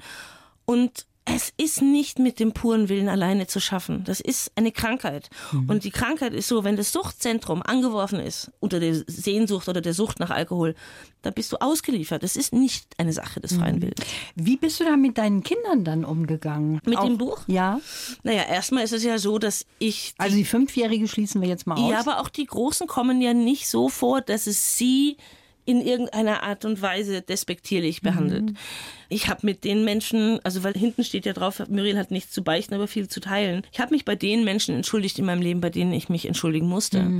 Und 0.64 1.06
es 1.26 1.52
ist 1.56 1.80
nicht 1.80 2.18
mit 2.18 2.38
dem 2.38 2.52
puren 2.52 2.90
Willen 2.90 3.08
alleine 3.08 3.46
zu 3.46 3.58
schaffen. 3.58 4.04
Das 4.04 4.20
ist 4.20 4.52
eine 4.56 4.72
Krankheit. 4.72 5.30
Und 5.68 5.84
die 5.84 5.90
Krankheit 5.90 6.34
ist 6.34 6.48
so, 6.48 6.64
wenn 6.64 6.76
das 6.76 6.92
Suchtzentrum 6.92 7.62
angeworfen 7.62 8.20
ist 8.20 8.50
unter 8.60 8.78
der 8.78 8.94
Sehnsucht 9.06 9.68
oder 9.68 9.80
der 9.80 9.94
Sucht 9.94 10.20
nach 10.20 10.28
Alkohol, 10.28 10.74
da 11.22 11.30
bist 11.30 11.50
du 11.52 11.56
ausgeliefert. 11.56 12.22
Das 12.22 12.36
ist 12.36 12.52
nicht 12.52 12.86
eine 12.98 13.14
Sache 13.14 13.40
des 13.40 13.54
freien 13.54 13.80
Willens. 13.80 14.02
Wie 14.34 14.58
bist 14.58 14.80
du 14.80 14.84
da 14.84 14.96
mit 14.96 15.16
deinen 15.16 15.42
Kindern 15.42 15.82
dann 15.84 16.04
umgegangen? 16.04 16.82
Mit 16.84 16.98
auch, 16.98 17.06
dem 17.06 17.16
Buch? 17.16 17.40
Ja. 17.46 17.80
Naja, 18.22 18.42
erstmal 18.42 18.84
ist 18.84 18.92
es 18.92 19.02
ja 19.02 19.16
so, 19.16 19.38
dass 19.38 19.64
ich 19.78 20.12
die 20.16 20.20
Also 20.20 20.36
die 20.36 20.44
Fünfjährige 20.44 21.08
schließen 21.08 21.40
wir 21.40 21.48
jetzt 21.48 21.66
mal 21.66 21.78
aus. 21.78 21.90
Ja, 21.90 22.00
aber 22.00 22.20
auch 22.20 22.28
die 22.28 22.44
Großen 22.44 22.86
kommen 22.86 23.22
ja 23.22 23.32
nicht 23.32 23.66
so 23.68 23.88
vor, 23.88 24.20
dass 24.20 24.46
es 24.46 24.76
sie 24.76 25.16
in 25.64 25.80
irgendeiner 25.80 26.42
Art 26.42 26.64
und 26.64 26.82
Weise 26.82 27.22
despektierlich 27.22 28.02
behandelt. 28.02 28.52
Ich 29.08 29.28
habe 29.28 29.40
mit 29.46 29.64
den 29.64 29.84
Menschen, 29.84 30.40
also 30.44 30.62
weil 30.64 30.74
hinten 30.74 31.04
steht 31.04 31.26
ja 31.26 31.32
drauf, 31.32 31.62
Muriel 31.68 31.98
hat 31.98 32.10
nichts 32.10 32.32
zu 32.32 32.42
beichten, 32.42 32.74
aber 32.74 32.88
viel 32.88 33.08
zu 33.08 33.20
teilen. 33.20 33.62
Ich 33.72 33.80
habe 33.80 33.94
mich 33.94 34.04
bei 34.04 34.16
den 34.16 34.44
Menschen 34.44 34.74
entschuldigt 34.74 35.18
in 35.18 35.24
meinem 35.24 35.42
Leben, 35.42 35.60
bei 35.60 35.70
denen 35.70 35.92
ich 35.92 36.08
mich 36.08 36.26
entschuldigen 36.26 36.68
musste. 36.68 37.10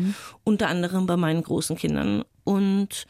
Unter 0.44 0.68
anderem 0.68 1.06
bei 1.06 1.16
meinen 1.16 1.42
großen 1.42 1.76
Kindern. 1.76 2.24
Und 2.44 3.06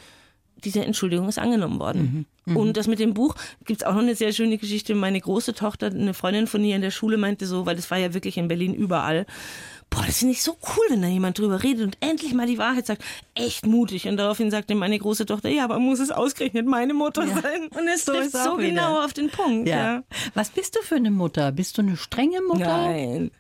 diese 0.64 0.84
Entschuldigung 0.84 1.28
ist 1.28 1.38
angenommen 1.38 1.78
worden. 1.78 2.26
Und 2.46 2.76
das 2.76 2.86
mit 2.86 2.98
dem 2.98 3.14
Buch 3.14 3.34
gibt's 3.64 3.84
auch 3.84 3.94
noch 3.94 4.02
eine 4.02 4.14
sehr 4.14 4.32
schöne 4.32 4.58
Geschichte. 4.58 4.94
Meine 4.94 5.20
große 5.20 5.54
Tochter, 5.54 5.86
eine 5.86 6.14
Freundin 6.14 6.46
von 6.46 6.62
ihr 6.62 6.76
in 6.76 6.82
der 6.82 6.90
Schule 6.90 7.16
meinte 7.16 7.46
so, 7.46 7.66
weil 7.66 7.76
das 7.76 7.90
war 7.90 7.98
ja 7.98 8.14
wirklich 8.14 8.36
in 8.36 8.48
Berlin 8.48 8.74
überall, 8.74 9.26
boah, 9.90 10.02
das 10.06 10.18
finde 10.18 10.32
ich 10.32 10.42
so 10.42 10.56
cool, 10.76 10.84
wenn 10.90 11.02
da 11.02 11.08
jemand 11.08 11.38
drüber 11.38 11.62
redet 11.62 11.84
und 11.84 11.96
endlich 12.00 12.34
mal 12.34 12.46
die 12.46 12.58
Wahrheit 12.58 12.86
sagt. 12.86 13.02
Echt 13.34 13.64
mutig. 13.66 14.08
Und 14.08 14.16
daraufhin 14.16 14.50
sagte 14.50 14.74
meine 14.74 14.98
große 14.98 15.26
Tochter, 15.26 15.48
ja, 15.48 15.64
aber 15.64 15.78
muss 15.78 16.00
es 16.00 16.10
ausgerechnet 16.10 16.66
meine 16.66 16.94
Mutter 16.94 17.26
sein? 17.26 17.68
Und 17.68 17.86
es 17.88 18.04
So 18.04 18.12
trifft 18.12 18.32
so 18.32 18.58
wieder. 18.58 18.68
genau 18.68 19.04
auf 19.04 19.12
den 19.12 19.30
Punkt. 19.30 19.68
Ja. 19.68 19.76
Ja. 19.96 20.02
Was 20.34 20.50
bist 20.50 20.76
du 20.76 20.80
für 20.82 20.96
eine 20.96 21.10
Mutter? 21.10 21.52
Bist 21.52 21.78
du 21.78 21.82
eine 21.82 21.96
strenge 21.96 22.40
Mutter? 22.42 22.66
Nein. 22.66 23.30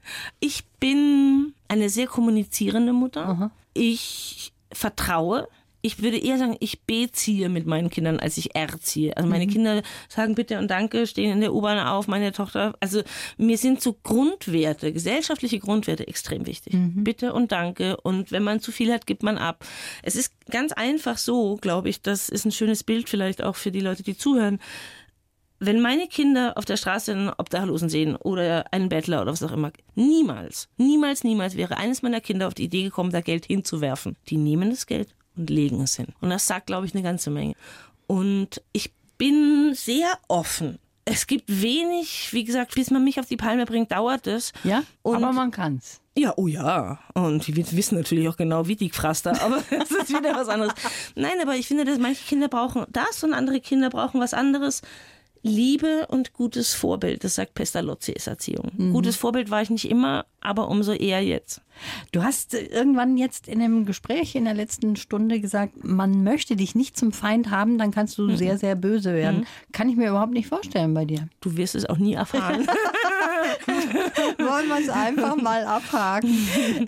Ich 0.40 0.64
bin 0.80 1.54
eine 1.68 1.88
sehr 1.88 2.06
kommunizierende 2.06 2.92
Mutter. 2.92 3.50
Ich 3.72 4.52
vertraue. 4.72 5.48
Ich 5.84 6.02
würde 6.02 6.16
eher 6.16 6.38
sagen, 6.38 6.56
ich 6.60 6.84
beziehe 6.84 7.50
mit 7.50 7.66
meinen 7.66 7.90
Kindern, 7.90 8.18
als 8.18 8.38
ich 8.38 8.54
erziehe. 8.56 9.14
Also 9.18 9.28
meine 9.28 9.46
Kinder 9.46 9.82
sagen 10.08 10.34
bitte 10.34 10.58
und 10.58 10.70
danke, 10.70 11.06
stehen 11.06 11.30
in 11.30 11.42
der 11.42 11.52
U-Bahn 11.52 11.78
auf, 11.78 12.08
meine 12.08 12.32
Tochter. 12.32 12.72
Also 12.80 13.02
mir 13.36 13.58
sind 13.58 13.82
so 13.82 13.94
Grundwerte, 14.02 14.94
gesellschaftliche 14.94 15.58
Grundwerte 15.58 16.08
extrem 16.08 16.46
wichtig. 16.46 16.72
Bitte 17.04 17.34
und 17.34 17.52
danke. 17.52 17.98
Und 17.98 18.32
wenn 18.32 18.42
man 18.42 18.60
zu 18.60 18.72
viel 18.72 18.90
hat, 18.94 19.06
gibt 19.06 19.22
man 19.22 19.36
ab. 19.36 19.66
Es 20.02 20.16
ist 20.16 20.32
ganz 20.50 20.72
einfach 20.72 21.18
so, 21.18 21.56
glaube 21.56 21.90
ich, 21.90 22.00
das 22.00 22.30
ist 22.30 22.46
ein 22.46 22.52
schönes 22.52 22.82
Bild 22.82 23.10
vielleicht 23.10 23.42
auch 23.42 23.56
für 23.56 23.70
die 23.70 23.80
Leute, 23.80 24.02
die 24.02 24.16
zuhören 24.16 24.60
wenn 25.60 25.80
meine 25.80 26.08
Kinder 26.08 26.58
auf 26.58 26.66
der 26.66 26.76
Straße 26.76 27.12
einen 27.12 27.30
Obdachlosen 27.30 27.88
sehen 27.88 28.16
oder 28.16 28.66
einen 28.72 28.90
Bettler 28.90 29.22
oder 29.22 29.32
was 29.32 29.42
auch 29.42 29.52
immer, 29.52 29.70
niemals, 29.94 30.68
niemals, 30.76 31.24
niemals 31.24 31.56
wäre 31.56 31.78
eines 31.78 32.02
meiner 32.02 32.20
Kinder 32.20 32.48
auf 32.48 32.54
die 32.54 32.64
Idee 32.64 32.82
gekommen, 32.82 33.12
da 33.12 33.22
Geld 33.22 33.46
hinzuwerfen. 33.46 34.16
Die 34.28 34.36
nehmen 34.36 34.70
das 34.70 34.86
Geld 34.86 35.14
und 35.36 35.50
legen 35.50 35.80
es 35.80 35.96
hin. 35.96 36.08
Und 36.20 36.30
das 36.30 36.46
sagt, 36.46 36.66
glaube 36.66 36.86
ich, 36.86 36.94
eine 36.94 37.02
ganze 37.02 37.30
Menge. 37.30 37.54
Und 38.06 38.62
ich 38.72 38.92
bin 39.18 39.72
sehr 39.74 40.18
offen. 40.28 40.78
Es 41.06 41.26
gibt 41.26 41.44
wenig, 41.60 42.32
wie 42.32 42.44
gesagt, 42.44 42.74
bis 42.74 42.90
man 42.90 43.04
mich 43.04 43.20
auf 43.20 43.26
die 43.26 43.36
Palme 43.36 43.66
bringt, 43.66 43.92
dauert 43.92 44.26
es. 44.26 44.52
Ja, 44.64 44.82
Und 45.02 45.16
aber 45.16 45.32
man 45.32 45.50
kann's. 45.50 46.00
ja, 46.16 46.32
oh 46.36 46.46
ja. 46.46 46.98
Und 47.12 47.46
die 47.46 47.56
wissen 47.76 47.98
natürlich 47.98 48.26
auch 48.28 48.38
genau, 48.38 48.66
wie 48.68 48.76
die 48.76 48.88
Pfraster, 48.90 49.40
aber 49.42 49.62
das 49.70 49.90
ist 49.90 50.08
wieder 50.08 50.34
was 50.34 50.48
anderes. 50.48 50.72
Nein, 51.14 51.34
aber 51.42 51.56
ich 51.56 51.68
finde, 51.68 51.84
dass 51.84 51.98
manche 51.98 52.24
Kinder 52.24 52.48
brauchen 52.48 52.86
das 52.88 53.22
und 53.22 53.34
andere 53.34 53.60
Kinder 53.60 53.90
brauchen 53.90 54.18
was 54.20 54.32
anderes. 54.32 54.80
Liebe 55.46 56.06
und 56.08 56.32
gutes 56.32 56.72
Vorbild, 56.72 57.22
das 57.22 57.34
sagt 57.34 57.52
Pestalozzi, 57.52 58.12
ist 58.12 58.26
Erziehung. 58.28 58.70
Gutes 58.92 59.16
Vorbild 59.16 59.50
war 59.50 59.60
ich 59.60 59.68
nicht 59.68 59.90
immer, 59.90 60.24
aber 60.40 60.68
umso 60.68 60.92
eher 60.92 61.22
jetzt. 61.22 61.60
Du 62.12 62.22
hast 62.22 62.54
äh, 62.54 62.64
irgendwann 62.64 63.18
jetzt 63.18 63.46
in 63.46 63.60
einem 63.60 63.84
Gespräch 63.84 64.34
in 64.36 64.44
der 64.44 64.54
letzten 64.54 64.96
Stunde 64.96 65.40
gesagt, 65.40 65.84
man 65.84 66.24
möchte 66.24 66.56
dich 66.56 66.74
nicht 66.74 66.96
zum 66.96 67.12
Feind 67.12 67.50
haben, 67.50 67.76
dann 67.76 67.90
kannst 67.90 68.16
du 68.16 68.34
sehr, 68.34 68.56
sehr 68.56 68.74
böse 68.74 69.12
werden. 69.12 69.46
Kann 69.72 69.90
ich 69.90 69.96
mir 69.96 70.08
überhaupt 70.08 70.32
nicht 70.32 70.48
vorstellen 70.48 70.94
bei 70.94 71.04
dir. 71.04 71.28
Du 71.42 71.58
wirst 71.58 71.74
es 71.74 71.84
auch 71.84 71.98
nie 71.98 72.14
erfahren. 72.14 72.66
Wollen 74.38 74.68
wir 74.68 74.78
es 74.80 74.88
einfach 74.88 75.36
mal 75.36 75.64
abhaken. 75.64 76.36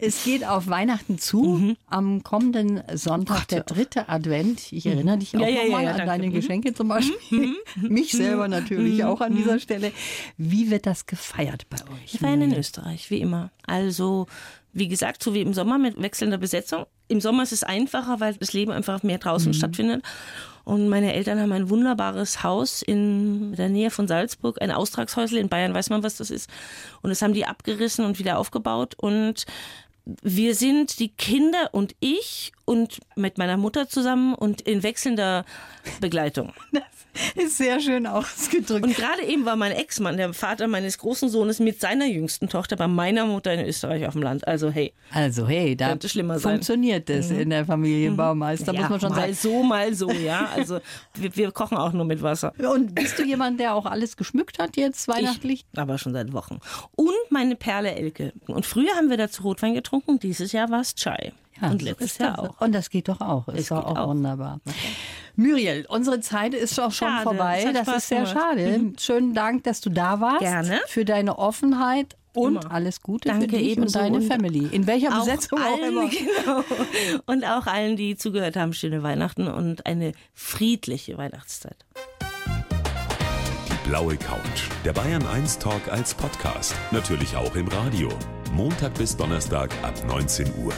Es 0.00 0.24
geht 0.24 0.44
auf 0.46 0.66
Weihnachten 0.68 1.18
zu. 1.18 1.76
Am 1.86 2.22
kommenden 2.22 2.82
Sonntag, 2.94 3.48
der 3.48 3.62
dritte 3.62 4.08
Advent. 4.08 4.72
Ich 4.72 4.86
erinnere 4.86 5.18
dich 5.18 5.36
auch 5.36 5.40
Ja, 5.40 5.48
ja, 5.48 5.56
ja, 5.58 5.64
nochmal 5.64 5.84
ja, 5.84 5.90
an 5.94 6.06
deine 6.06 6.26
Mhm. 6.28 6.32
Geschenke 6.32 6.74
zum 6.74 6.88
Beispiel. 6.88 7.54
Mich 7.76 8.12
selber 8.12 8.48
natürlich 8.48 9.04
auch 9.04 9.20
an 9.20 9.34
dieser 9.34 9.58
Stelle. 9.58 9.92
Wie 10.36 10.70
wird 10.70 10.86
das 10.86 11.06
gefeiert 11.06 11.66
bei 11.70 11.78
euch? 11.78 12.14
Ich 12.14 12.20
feiere 12.20 12.34
in 12.42 12.54
Österreich, 12.54 13.10
wie 13.10 13.20
immer. 13.20 13.50
Also, 13.66 14.26
wie 14.72 14.88
gesagt, 14.88 15.22
so 15.22 15.34
wie 15.34 15.40
im 15.40 15.54
Sommer 15.54 15.78
mit 15.78 16.00
wechselnder 16.00 16.38
Besetzung. 16.38 16.86
Im 17.08 17.20
Sommer 17.20 17.42
ist 17.42 17.52
es 17.52 17.64
einfacher, 17.64 18.20
weil 18.20 18.34
das 18.34 18.52
Leben 18.52 18.72
einfach 18.72 19.02
mehr 19.02 19.18
draußen 19.18 19.54
stattfindet. 19.54 20.02
Und 20.64 20.88
meine 20.88 21.14
Eltern 21.14 21.40
haben 21.40 21.52
ein 21.52 21.70
wunderbares 21.70 22.42
Haus 22.42 22.82
in 22.82 23.54
der 23.54 23.68
Nähe 23.68 23.90
von 23.90 24.08
Salzburg, 24.08 24.60
ein 24.60 24.72
Austragshäusl. 24.72 25.36
In 25.36 25.48
Bayern 25.48 25.74
weiß 25.74 25.90
man, 25.90 26.02
was 26.02 26.16
das 26.16 26.30
ist. 26.30 26.50
Und 27.02 27.10
das 27.10 27.22
haben 27.22 27.34
die 27.34 27.46
abgerissen 27.46 28.04
und 28.04 28.18
wieder 28.18 28.38
aufgebaut. 28.38 28.94
Und 28.96 29.46
wir 30.22 30.56
sind 30.56 30.98
die 30.98 31.10
Kinder 31.10 31.70
und 31.72 31.94
ich 32.00 32.52
und 32.66 33.00
mit 33.14 33.38
meiner 33.38 33.56
Mutter 33.56 33.88
zusammen 33.88 34.34
und 34.34 34.60
in 34.60 34.82
wechselnder 34.82 35.46
Begleitung. 36.00 36.52
Ist 37.34 37.56
sehr 37.56 37.80
schön 37.80 38.06
ausgedrückt. 38.06 38.84
Und 38.84 38.94
gerade 38.94 39.22
eben 39.22 39.46
war 39.46 39.56
mein 39.56 39.72
Ex-Mann, 39.72 40.18
der 40.18 40.34
Vater 40.34 40.68
meines 40.68 40.98
großen 40.98 41.30
Sohnes, 41.30 41.60
mit 41.60 41.80
seiner 41.80 42.04
jüngsten 42.04 42.50
Tochter 42.50 42.76
bei 42.76 42.88
meiner 42.88 43.24
Mutter 43.24 43.54
in 43.54 43.64
Österreich 43.66 44.06
auf 44.06 44.12
dem 44.12 44.22
Land. 44.22 44.46
Also 44.46 44.68
hey, 44.68 44.92
Also 45.12 45.48
hey, 45.48 45.74
da 45.74 45.88
Könnte 45.90 46.10
schlimmer 46.10 46.38
sein. 46.38 46.56
funktioniert 46.56 47.08
es 47.08 47.30
in 47.30 47.48
der 47.48 47.64
Familie 47.64 48.10
Baumeister, 48.10 48.74
muss 48.74 48.90
man 48.90 49.00
schon 49.00 49.10
mal 49.10 49.20
sagen. 49.20 49.34
so, 49.34 49.62
mal 49.62 49.94
so, 49.94 50.10
ja. 50.10 50.50
Also 50.54 50.80
wir, 51.14 51.34
wir 51.34 51.52
kochen 51.52 51.78
auch 51.78 51.92
nur 51.92 52.04
mit 52.04 52.20
Wasser. 52.22 52.52
Und 52.58 52.94
bist 52.94 53.18
du 53.18 53.24
jemand, 53.24 53.60
der 53.60 53.74
auch 53.74 53.86
alles 53.86 54.18
geschmückt 54.18 54.58
hat 54.58 54.76
jetzt 54.76 55.08
weihnachtlich? 55.08 55.64
Ich, 55.72 55.78
aber 55.78 55.96
schon 55.96 56.12
seit 56.12 56.34
Wochen. 56.34 56.60
Und 56.96 57.14
meine 57.30 57.56
Perle 57.56 57.94
Elke. 57.94 58.34
Und 58.46 58.66
früher 58.66 58.94
haben 58.94 59.08
wir 59.08 59.16
dazu 59.16 59.42
Rotwein 59.42 59.72
getrunken, 59.72 60.18
dieses 60.18 60.52
Jahr 60.52 60.68
war 60.70 60.80
es 60.80 60.94
Chai. 60.94 61.32
Und 61.62 61.80
so 61.80 61.86
letztes 61.86 62.12
ist 62.12 62.20
Jahr 62.20 62.36
das. 62.36 62.50
auch. 62.50 62.60
Und 62.60 62.72
das 62.72 62.90
geht 62.90 63.08
doch 63.08 63.20
auch. 63.20 63.48
Ist 63.48 63.58
Es 63.60 63.68
doch 63.68 63.86
geht 63.86 63.96
auch, 63.96 63.96
auch. 64.02 64.08
wunderbar. 64.08 64.60
Muriel, 65.36 65.84
unsere 65.88 66.20
Zeit 66.20 66.54
ist 66.54 66.78
auch 66.80 66.92
schon 66.92 67.08
Schade, 67.08 67.22
vorbei. 67.24 67.70
Das 67.72 67.82
Spaß 67.86 67.96
ist 67.96 68.08
sehr 68.08 68.18
gemacht. 68.24 68.36
schade. 68.36 68.92
Schönen 68.98 69.34
Dank, 69.34 69.64
dass 69.64 69.80
du 69.80 69.90
da 69.90 70.20
warst. 70.20 70.40
Gerne. 70.40 70.80
Für 70.86 71.04
deine 71.04 71.38
Offenheit 71.38 72.16
und 72.32 72.64
Immer. 72.64 72.72
alles 72.72 73.00
Gute 73.02 73.28
Danke 73.28 73.44
für 73.48 73.56
dich 73.56 73.60
und 73.62 73.72
ebenso 73.72 73.98
deine 73.98 74.16
und 74.18 74.24
Family. 74.24 74.66
In 74.72 74.86
welcher 74.86 75.08
Auch 75.14 75.24
Besetzung 75.24 75.58
auch 75.58 75.64
allen, 75.64 75.88
immer. 75.92 76.08
Genau. 76.10 76.64
Und 77.26 77.44
auch 77.44 77.66
allen, 77.66 77.96
die 77.96 78.16
zugehört 78.16 78.56
haben, 78.56 78.72
schöne 78.72 79.02
Weihnachten 79.02 79.48
und 79.48 79.84
eine 79.86 80.12
friedliche 80.34 81.16
Weihnachtszeit. 81.18 81.76
Die 83.68 83.88
blaue 83.88 84.16
Couch. 84.16 84.68
Der 84.84 84.92
Bayern 84.92 85.26
1 85.26 85.58
Talk 85.58 85.88
als 85.90 86.14
Podcast. 86.14 86.74
Natürlich 86.90 87.36
auch 87.36 87.54
im 87.56 87.68
Radio. 87.68 88.08
Montag 88.52 88.94
bis 88.94 89.16
Donnerstag 89.16 89.70
ab 89.82 89.94
19 90.06 90.46
Uhr. 90.64 90.72